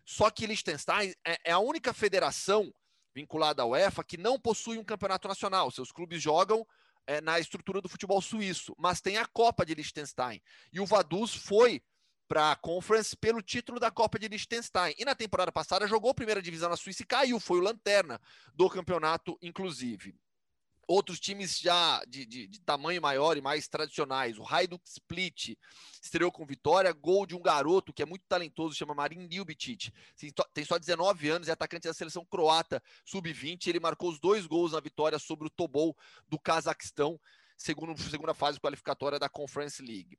[0.06, 2.72] Só que Liechtenstein é, é a única federação
[3.16, 5.72] vinculada à UEFA que não possui um campeonato nacional.
[5.72, 6.66] Seus clubes jogam
[7.08, 10.40] é, na estrutura do futebol suíço, mas tem a Copa de Liechtenstein.
[10.72, 11.82] E o Vaduz foi
[12.28, 14.94] para a Conference pelo título da Copa de Liechtenstein.
[14.98, 18.20] E na temporada passada jogou primeira divisão na Suíça e caiu, foi o lanterna
[18.54, 20.16] do campeonato, inclusive.
[20.90, 24.38] Outros times já de, de, de tamanho maior e mais tradicionais.
[24.38, 25.58] O Hajduk Split
[26.02, 29.92] estreou com vitória, gol de um garoto que é muito talentoso, chama Marin Ljubicic.
[30.54, 33.68] Tem só 19 anos, é atacante da seleção croata sub-20.
[33.68, 37.20] Ele marcou os dois gols na vitória sobre o Tobol do Cazaquistão,
[37.58, 40.18] segundo, segunda fase qualificatória da Conference League.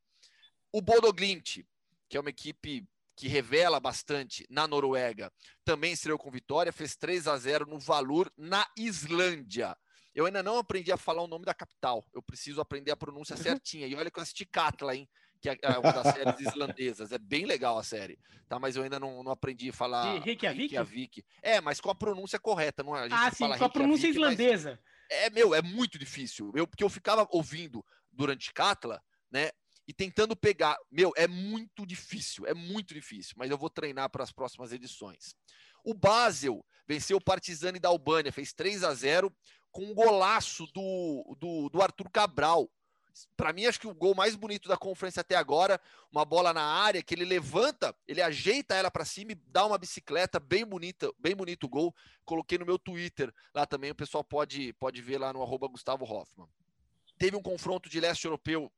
[0.70, 1.64] O Bodo Glimt
[2.08, 2.86] que é uma equipe
[3.18, 5.32] que revela bastante na Noruega,
[5.64, 9.76] também estreou com vitória, fez 3 a 0 no Valur, na Islândia.
[10.14, 13.36] Eu ainda não aprendi a falar o nome da capital, eu preciso aprender a pronúncia
[13.60, 13.86] certinha.
[13.86, 15.08] E olha que eu assisti Katla, hein?
[15.40, 17.12] Que é, é uma das séries islandesas.
[17.12, 18.58] É bem legal a série, tá?
[18.58, 20.14] Mas eu ainda não, não aprendi a falar.
[20.14, 20.58] De Reykjavik?
[20.60, 21.24] Reykjavik.
[21.42, 23.00] É, mas com a pronúncia correta, não é?
[23.00, 24.80] A gente ah, sim, com a pronúncia islandesa.
[25.10, 26.52] É, meu, é muito difícil.
[26.54, 29.50] Eu, porque eu ficava ouvindo durante Katla, né?
[29.88, 30.76] E tentando pegar.
[30.90, 35.34] Meu, é muito difícil, é muito difícil, mas eu vou treinar para as próximas edições.
[35.82, 39.34] O Basel venceu o Partizani da Albânia, fez 3 a 0
[39.72, 42.70] com um golaço do, do, do Arthur Cabral.
[43.34, 45.80] Para mim, acho que o gol mais bonito da conferência até agora,
[46.12, 49.78] uma bola na área que ele levanta, ele ajeita ela para cima e dá uma
[49.78, 51.94] bicicleta bem bonita, bem bonito o gol.
[52.26, 56.04] Coloquei no meu Twitter lá também, o pessoal pode, pode ver lá no arroba Gustavo
[56.04, 56.46] Hoffman.
[57.18, 58.70] Teve um confronto de leste europeu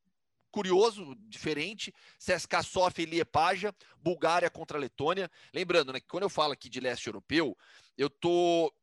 [0.51, 1.93] curioso, diferente.
[2.19, 5.31] CSKA Sofia e Liepaja, Bulgária contra Letônia.
[5.53, 7.57] Lembrando, né, que quando eu falo aqui de leste europeu,
[7.97, 8.73] eu tô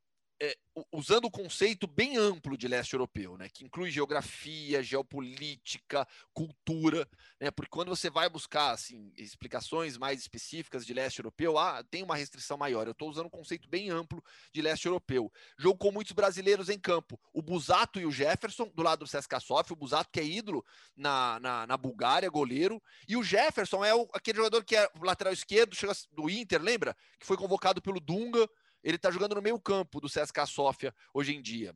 [0.41, 0.57] é,
[0.93, 7.09] usando o conceito bem amplo de leste europeu, né, que inclui geografia, geopolítica, cultura,
[7.41, 12.03] né, porque quando você vai buscar assim, explicações mais específicas de leste europeu, ah, tem
[12.03, 12.86] uma restrição maior.
[12.86, 14.22] Eu estou usando um conceito bem amplo
[14.53, 15.32] de leste europeu.
[15.57, 17.18] Jogo com muitos brasileiros em campo.
[17.32, 20.64] O Busato e o Jefferson, do lado do CSKA Sofia, o Busato que é ídolo
[20.97, 25.32] na, na, na Bulgária, goleiro, e o Jefferson é o, aquele jogador que é lateral
[25.32, 26.97] esquerdo, chega do Inter, lembra?
[27.18, 28.49] Que foi convocado pelo Dunga,
[28.83, 31.74] ele está jogando no meio campo do CSKA Sofia hoje em dia.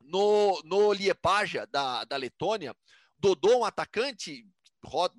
[0.00, 2.74] No, no Liepaja, da, da Letônia,
[3.18, 4.44] Dodô, um atacante,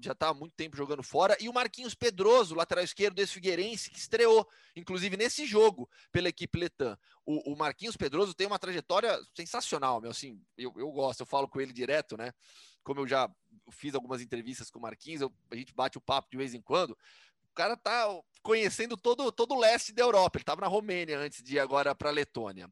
[0.02, 3.90] já está há muito tempo jogando fora, e o Marquinhos Pedroso, lateral esquerdo desse Figueirense,
[3.90, 4.46] que estreou,
[4.76, 6.98] inclusive nesse jogo, pela equipe letã.
[7.26, 11.48] O, o Marquinhos Pedroso tem uma trajetória sensacional, meu, assim, eu, eu gosto, eu falo
[11.48, 12.34] com ele direto, né?
[12.84, 13.32] Como eu já
[13.72, 16.62] fiz algumas entrevistas com o Marquinhos, eu, a gente bate o papo de vez em
[16.62, 16.98] quando.
[17.54, 18.08] Cara tá
[18.42, 20.38] conhecendo todo, todo o leste da Europa.
[20.38, 22.70] Ele estava na Romênia antes de ir agora para a Letônia.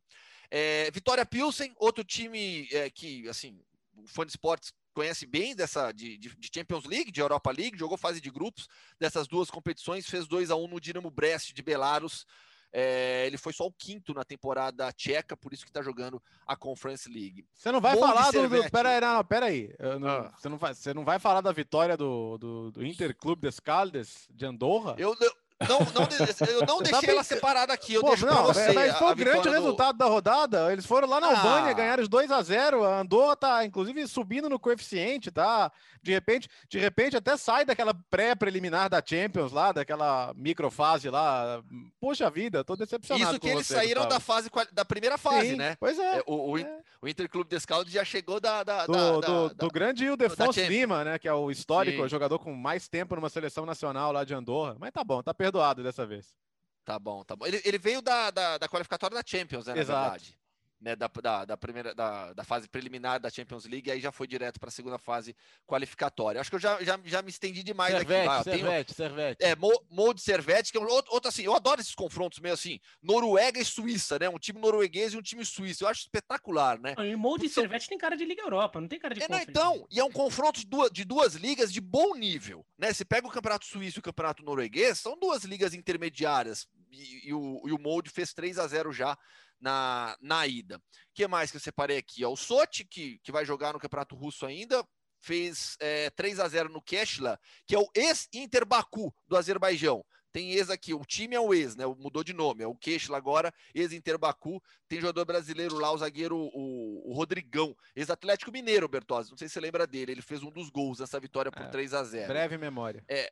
[0.49, 3.59] É, Vitória Pilsen, outro time é, que, assim,
[3.95, 7.97] o fã de esportes conhece bem dessa de, de, Champions League, de Europa League, jogou
[7.97, 8.67] fase de grupos
[8.99, 12.25] dessas duas competições, fez 2 a 1 no Dinamo Brest de Belarus.
[12.74, 16.55] É, ele foi só o quinto na temporada tcheca, por isso que está jogando a
[16.55, 17.45] Conference League.
[17.53, 18.72] Você não vai Bom falar do, do.
[18.72, 19.76] Pera aí, não, pera aí.
[19.99, 20.34] Não, ah.
[20.38, 24.28] você, não vai, você não vai falar da vitória do, do, do Interclube des Caldes
[24.30, 24.95] de Andorra?
[24.97, 25.34] Eu, eu,
[25.68, 28.72] não, não, eu não deixei ela separada aqui, eu Pô, deixo não, você.
[28.74, 29.51] Mas foi o grande do...
[29.51, 30.72] resultado da rodada.
[30.72, 31.38] Eles foram lá na ah.
[31.38, 35.72] Albânia, ganharam os 2 a 0 A Andorra tá, inclusive, subindo no coeficiente, tá?
[36.01, 41.62] De repente, de repente até sai daquela pré-preliminar da Champions lá, daquela microfase lá.
[41.99, 45.55] Poxa vida, tô decepcionado Isso que eles você, saíram da fase da primeira fase, Sim,
[45.57, 45.78] né?
[45.80, 46.18] Pois é.
[46.18, 46.80] é o, o, é.
[47.01, 51.03] o Interclube Descaldo já chegou da, da, do, da, do, da, do grande Ildefonso Lima,
[51.03, 51.20] né?
[51.20, 54.76] Que é o histórico, o jogador com mais tempo numa seleção nacional lá de Andorra.
[54.80, 55.51] Mas tá bom, tá perdoado
[55.84, 56.36] dessa vez.
[56.84, 57.45] Tá bom, tá bom.
[57.45, 59.78] Ele, ele veio da, da, da qualificatória da Champions, né?
[59.78, 59.91] Exato.
[59.91, 60.41] Na verdade
[60.82, 64.11] né, da, da, da, primeira da, da, fase preliminar da Champions League, e aí já
[64.11, 65.36] foi direto para a segunda fase
[65.67, 66.41] qualificatória.
[66.41, 68.43] Acho que eu já, já, já me estendi demais Servete, aqui.
[68.43, 69.43] Servete, tenho, Servete.
[69.43, 72.79] É, Molde Servete, que é um outro, outro, assim, eu adoro esses confrontos meio assim,
[73.01, 74.27] Noruega e Suíça, né?
[74.27, 75.84] Um time norueguês e um time suíço.
[75.84, 76.95] Eu acho espetacular, né?
[76.97, 79.39] E Molde então, Servete tem cara de Liga Europa, não tem cara de é, não,
[79.39, 82.91] Então, e é um confronto de duas, de duas ligas de bom nível, né?
[82.91, 86.67] Se pega o Campeonato Suíço e o Campeonato Norueguês, são duas ligas intermediárias.
[86.91, 89.17] E, e o, e o Molde fez 3 a 0 já
[89.62, 90.78] na, na ida.
[90.78, 90.82] O
[91.14, 92.26] que mais que eu separei aqui?
[92.26, 94.84] O Sochi, que, que vai jogar no Campeonato Russo ainda,
[95.22, 100.03] fez é, 3 a 0 no Keshla, que é o ex-Inter Baku do Azerbaijão.
[100.32, 101.86] Tem ex aqui, o time é o ex, né?
[101.86, 104.64] Mudou de nome, é o Keshla agora, ex-Inter Baku.
[104.88, 109.30] Tem jogador brasileiro lá, o zagueiro, o, o Rodrigão, ex-Atlético Mineiro, Bertozzi.
[109.30, 111.68] Não sei se você lembra dele, ele fez um dos gols nessa vitória por é,
[111.68, 113.03] 3 a 0 Breve memória.
[113.09, 113.32] É.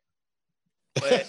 [1.04, 1.26] é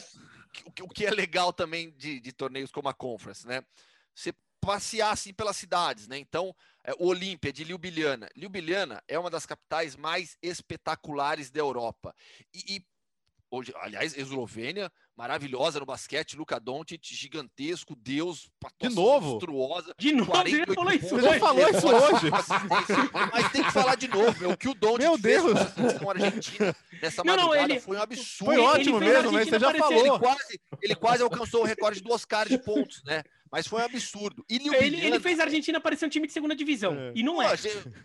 [0.82, 3.64] o, que é legal também de, de torneios como a Conference, né?
[4.12, 6.18] Você passear assim pelas cidades, né?
[6.18, 6.54] Então,
[6.84, 8.28] é, o Olímpia de Ljubljana.
[8.36, 12.14] Ljubljana é uma das capitais mais espetaculares da Europa.
[12.54, 12.84] E, e
[13.50, 18.48] hoje, aliás, Eslovênia, maravilhosa no basquete, Luka Doncic, gigantesco, Deus,
[18.80, 19.94] de novo, monstruosa.
[19.98, 22.30] De novo, você já falou isso, você já falou isso hoje.
[23.32, 25.58] Mas tem que falar de novo, o que o Doncic Meu Deus.
[25.74, 27.80] fez com a Argentina nessa não, madrugada não, ele...
[27.80, 28.52] foi um absurdo.
[28.52, 30.00] Foi ótimo mesmo, mas você já falou.
[30.00, 33.22] Ele quase, ele quase alcançou o recorde de Oscar de pontos, né?
[33.51, 34.44] Mas foi um absurdo.
[34.48, 36.94] ele, ele fez a Argentina parecer um time de segunda divisão.
[36.94, 37.12] É.
[37.16, 37.53] E não é.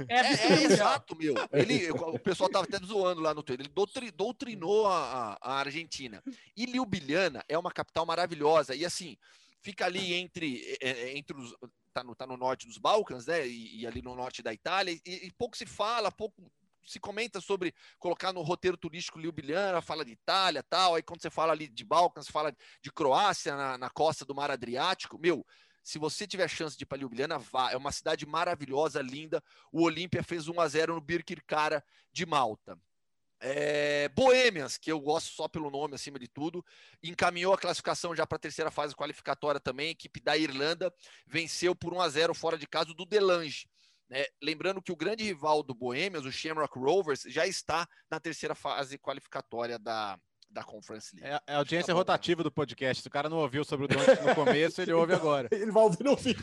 [0.10, 1.36] é, é, é exato, meu.
[1.54, 3.66] Ele, o pessoal tava até zoando lá no Twitter.
[3.66, 6.24] Ele doutri, doutrinou a, a, Argentina.
[6.58, 8.74] E Ljubljana é uma capital maravilhosa.
[8.74, 9.18] E assim,
[9.62, 11.56] fica ali entre, é, é, entre os.
[11.94, 13.48] Tá no, tá no norte dos Balcãs, né?
[13.48, 15.00] E, e ali no norte da Itália.
[15.06, 16.52] E, e pouco se fala, pouco
[16.86, 21.30] se comenta sobre colocar no roteiro turístico Ljubljana, fala de Itália tal, aí quando você
[21.30, 25.46] fala ali de Balcãs, fala de Croácia na, na costa do Mar Adriático, meu,
[25.86, 27.72] se você tiver chance de ir para Ljubljana, vá.
[27.72, 29.44] É uma cidade maravilhosa, linda.
[29.72, 32.76] O Olímpia fez 1 a 0 no Birkirkara de Malta.
[33.40, 36.66] É, Boêmias, que eu gosto só pelo nome acima de tudo,
[37.04, 39.90] encaminhou a classificação já para a terceira fase qualificatória também.
[39.90, 40.92] A equipe da Irlanda
[41.28, 43.68] venceu por 1 a 0 fora de casa do Delange.
[44.10, 44.26] Né?
[44.42, 48.98] Lembrando que o grande rival do Bohemians, o Shamrock Rovers, já está na terceira fase
[48.98, 51.28] qualificatória da, da Conference League.
[51.28, 53.02] É, é a audiência tá rotativa do podcast.
[53.02, 55.50] Se o cara não ouviu sobre o Doncic no começo, ele ouve agora.
[55.52, 56.36] ele vai ouvir no fim,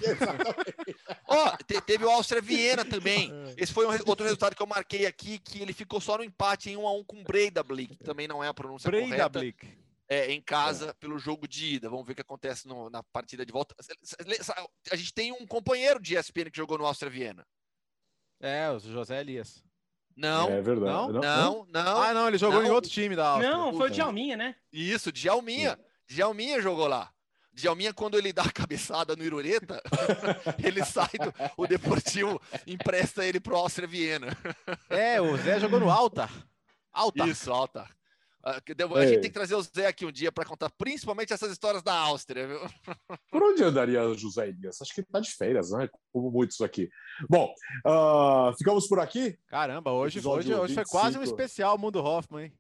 [1.29, 3.33] Ó, oh, te, teve o Áustria Viena também.
[3.43, 3.55] É.
[3.57, 6.71] Esse foi um, outro resultado que eu marquei aqui, que ele ficou só no empate
[6.71, 9.59] em 1 a 1 com Breidablik, que também não é a pronúncia Breidablik.
[9.59, 9.82] correta.
[10.13, 10.93] É, em casa é.
[10.95, 11.89] pelo jogo de ida.
[11.89, 13.75] Vamos ver o que acontece no, na partida de volta.
[14.91, 17.47] A gente tem um companheiro de ESPN que jogou no Áustria Viena.
[18.41, 19.65] É, o José Elias.
[20.17, 21.13] Não, é verdade.
[21.13, 22.03] Não, não, não.
[22.03, 22.69] Ah, não, ele jogou não.
[22.69, 23.51] em outro time da Áustria.
[23.51, 24.55] Não, foi o Djalminha, né?
[24.71, 25.79] Isso, Djalminha.
[26.07, 27.11] Djalminha jogou lá.
[27.55, 29.83] Djalminha, quando ele dá a cabeçada no Irureta,
[30.63, 31.33] ele sai do.
[31.57, 34.29] O Deportivo empresta ele pro Áustria Viena.
[34.89, 36.29] É, o Zé jogou no Alta.
[36.93, 37.27] Alta.
[37.27, 37.89] Isso, Alta.
[38.45, 41.53] Ah, a gente tem que trazer o Zé aqui um dia para contar principalmente essas
[41.53, 42.61] histórias da Áustria, viu?
[43.31, 44.83] Por onde andaria o José Elias?
[44.83, 45.89] Acho que ele está de férias, né?
[46.13, 46.91] Como muitos aqui.
[47.31, 47.55] Bom,
[47.87, 49.39] uh, ficamos por aqui?
[49.47, 52.53] Caramba, hoje, hoje, hoje foi quase um especial Mundo Hoffman, hein?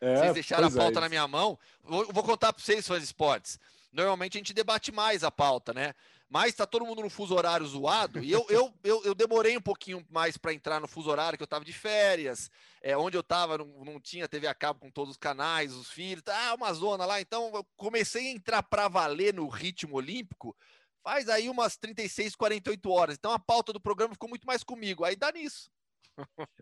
[0.00, 1.00] É, vocês deixaram a pauta é.
[1.00, 1.58] na minha mão.
[1.82, 3.58] Vou, vou contar para vocês, fãs de esportes.
[3.92, 5.94] Normalmente a gente debate mais a pauta, né?
[6.30, 8.22] Mas tá todo mundo no fuso horário zoado.
[8.22, 11.42] E eu, eu, eu, eu demorei um pouquinho mais para entrar no fuso horário, que
[11.42, 12.48] eu tava de férias.
[12.80, 15.90] É, onde eu tava, não, não tinha TV a cabo com todos os canais, os
[15.90, 17.20] filhos, tá uma zona lá.
[17.20, 20.56] Então eu comecei a entrar para valer no ritmo olímpico.
[21.02, 23.16] Faz aí umas 36, 48 horas.
[23.18, 25.04] Então a pauta do programa ficou muito mais comigo.
[25.04, 25.68] Aí dá nisso.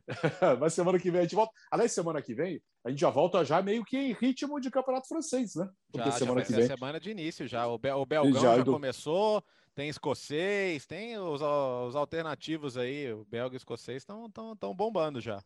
[0.61, 1.53] Mas semana que vem a gente volta.
[1.71, 5.09] Aliás, semana que vem a gente já volta já meio que em ritmo de campeonato
[5.09, 5.69] francês, né?
[5.93, 6.67] Porque já, semana já que vem.
[6.67, 7.67] semana de início já.
[7.67, 8.73] O, Bel, o Belgão já, já do...
[8.73, 9.45] começou,
[9.75, 14.75] tem escocês, tem os, os alternativos aí, o belga e o escocês estão tão, tão
[14.75, 15.43] bombando já.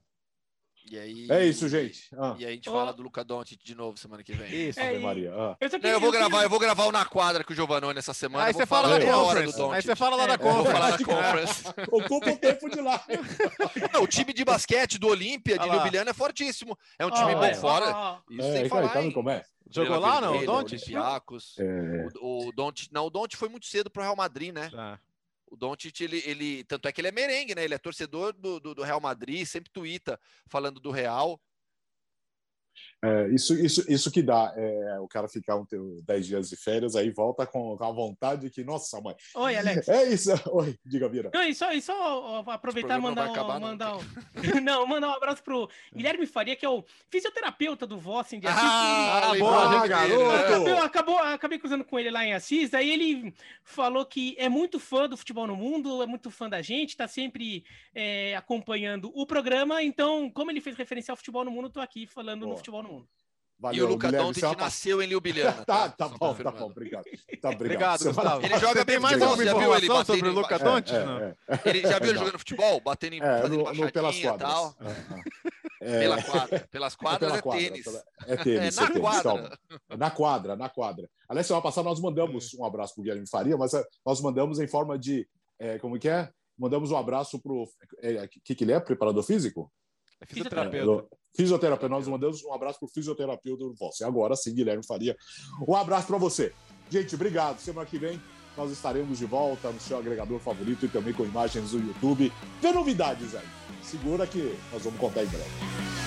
[0.91, 2.09] E aí, é isso, gente.
[2.16, 2.35] Ah.
[2.39, 2.72] E aí a gente oh.
[2.72, 4.68] fala do Luca Doncic de novo semana que vem.
[4.68, 5.33] Isso, é, Maria.
[5.35, 5.57] Ah.
[5.61, 8.12] Eu, Não, eu, vou gravar, eu vou gravar o na quadra com o Giovanoni essa
[8.12, 8.45] semana.
[8.45, 9.62] Aí você fala da conference.
[9.62, 11.64] Aí você fala lá da conference.
[11.91, 13.03] Ocupa o tempo de lá.
[13.93, 16.76] Não, o time de basquete do Olímpia de Ljubljana é fortíssimo.
[16.99, 17.55] É um time oh, bom é.
[17.55, 18.20] fora.
[18.30, 18.89] Isso é, tem que falar.
[18.89, 19.43] Tá como é?
[19.70, 20.37] Jogou lá, não?
[20.37, 20.76] O Don't?
[21.59, 22.07] É.
[22.20, 24.70] O, o Don't, não, o Don't foi muito cedo pro Real Madrid, né?
[24.74, 24.99] Ah.
[25.53, 27.62] O Doncic, ele, ele, tanto é que ele é merengue, né?
[27.62, 31.38] Ele é torcedor do, do, do Real Madrid, sempre tuita falando do Real.
[33.05, 35.66] É, isso, isso, isso que dá, é, o cara ficar um,
[36.05, 39.16] 10 dias de férias, aí volta com, com a vontade que, nossa, mãe.
[39.34, 39.88] Oi, Alex.
[39.88, 40.30] É isso.
[40.53, 41.28] Oi, diga, Vira.
[41.34, 45.42] Não, e só, e só aproveitar e mandar, um, mandar um, não, mandar um abraço
[45.42, 48.62] pro Guilherme Faria, que é o fisioterapeuta do Vossen de Assis.
[48.62, 50.68] Ah, boa, garoto!
[50.68, 53.34] Eu acabou, acabei cruzando com ele lá em Assis, aí ele
[53.64, 57.09] falou que é muito fã do futebol no mundo, é muito fã da gente, tá
[57.09, 61.80] sempre é, acompanhando o programa, então, como ele fez referência ao futebol no mundo, tô
[61.80, 62.53] aqui falando boa.
[62.53, 62.91] no futebol no mundo.
[63.62, 65.53] Valeu, e o Luca Doncic é nasceu em Ljubljana.
[65.64, 67.05] tá, tá, tá bom, tá bom, obrigado.
[67.40, 67.55] Tá, obrigado.
[67.55, 68.45] obrigado Gustavo.
[68.45, 70.93] Ele joga bem mais alguma informação ele sobre o Luca Doncic?
[70.93, 71.68] É, é, é.
[71.68, 72.80] Ele já viu ele jogando futebol?
[72.80, 74.51] Batendo em é, no, no, pelas quadras.
[74.51, 74.76] Tal.
[75.80, 76.68] É, Pela quadra.
[76.70, 77.86] Pelas quadras é, quadra, tênis.
[78.26, 78.76] É tênis.
[78.78, 79.59] na quadra.
[79.97, 81.11] Na quadra, na quadra.
[81.28, 83.72] Aliás, semana passada nós mandamos um abraço para o Guilherme Faria, mas
[84.05, 85.28] nós mandamos em forma de.
[85.80, 86.28] como que é?
[86.59, 87.68] Mandamos um abraço para o.
[88.45, 88.80] que, que ele é?
[88.80, 89.72] Preparador físico?
[90.20, 91.09] É fisioterapeuta.
[91.35, 91.89] Fisioterapeuta.
[91.89, 94.07] Nós mandamos um abraço para o fisioterapeuta do Vossa.
[94.07, 95.16] Agora sim, Guilherme Faria.
[95.66, 96.53] Um abraço para você.
[96.91, 97.59] Gente, obrigado.
[97.59, 98.20] Semana que vem
[98.57, 102.33] nós estaremos de volta no seu agregador favorito e também com imagens do YouTube.
[102.61, 103.47] Tem novidades aí.
[103.83, 106.01] Segura que nós vamos contar em breve.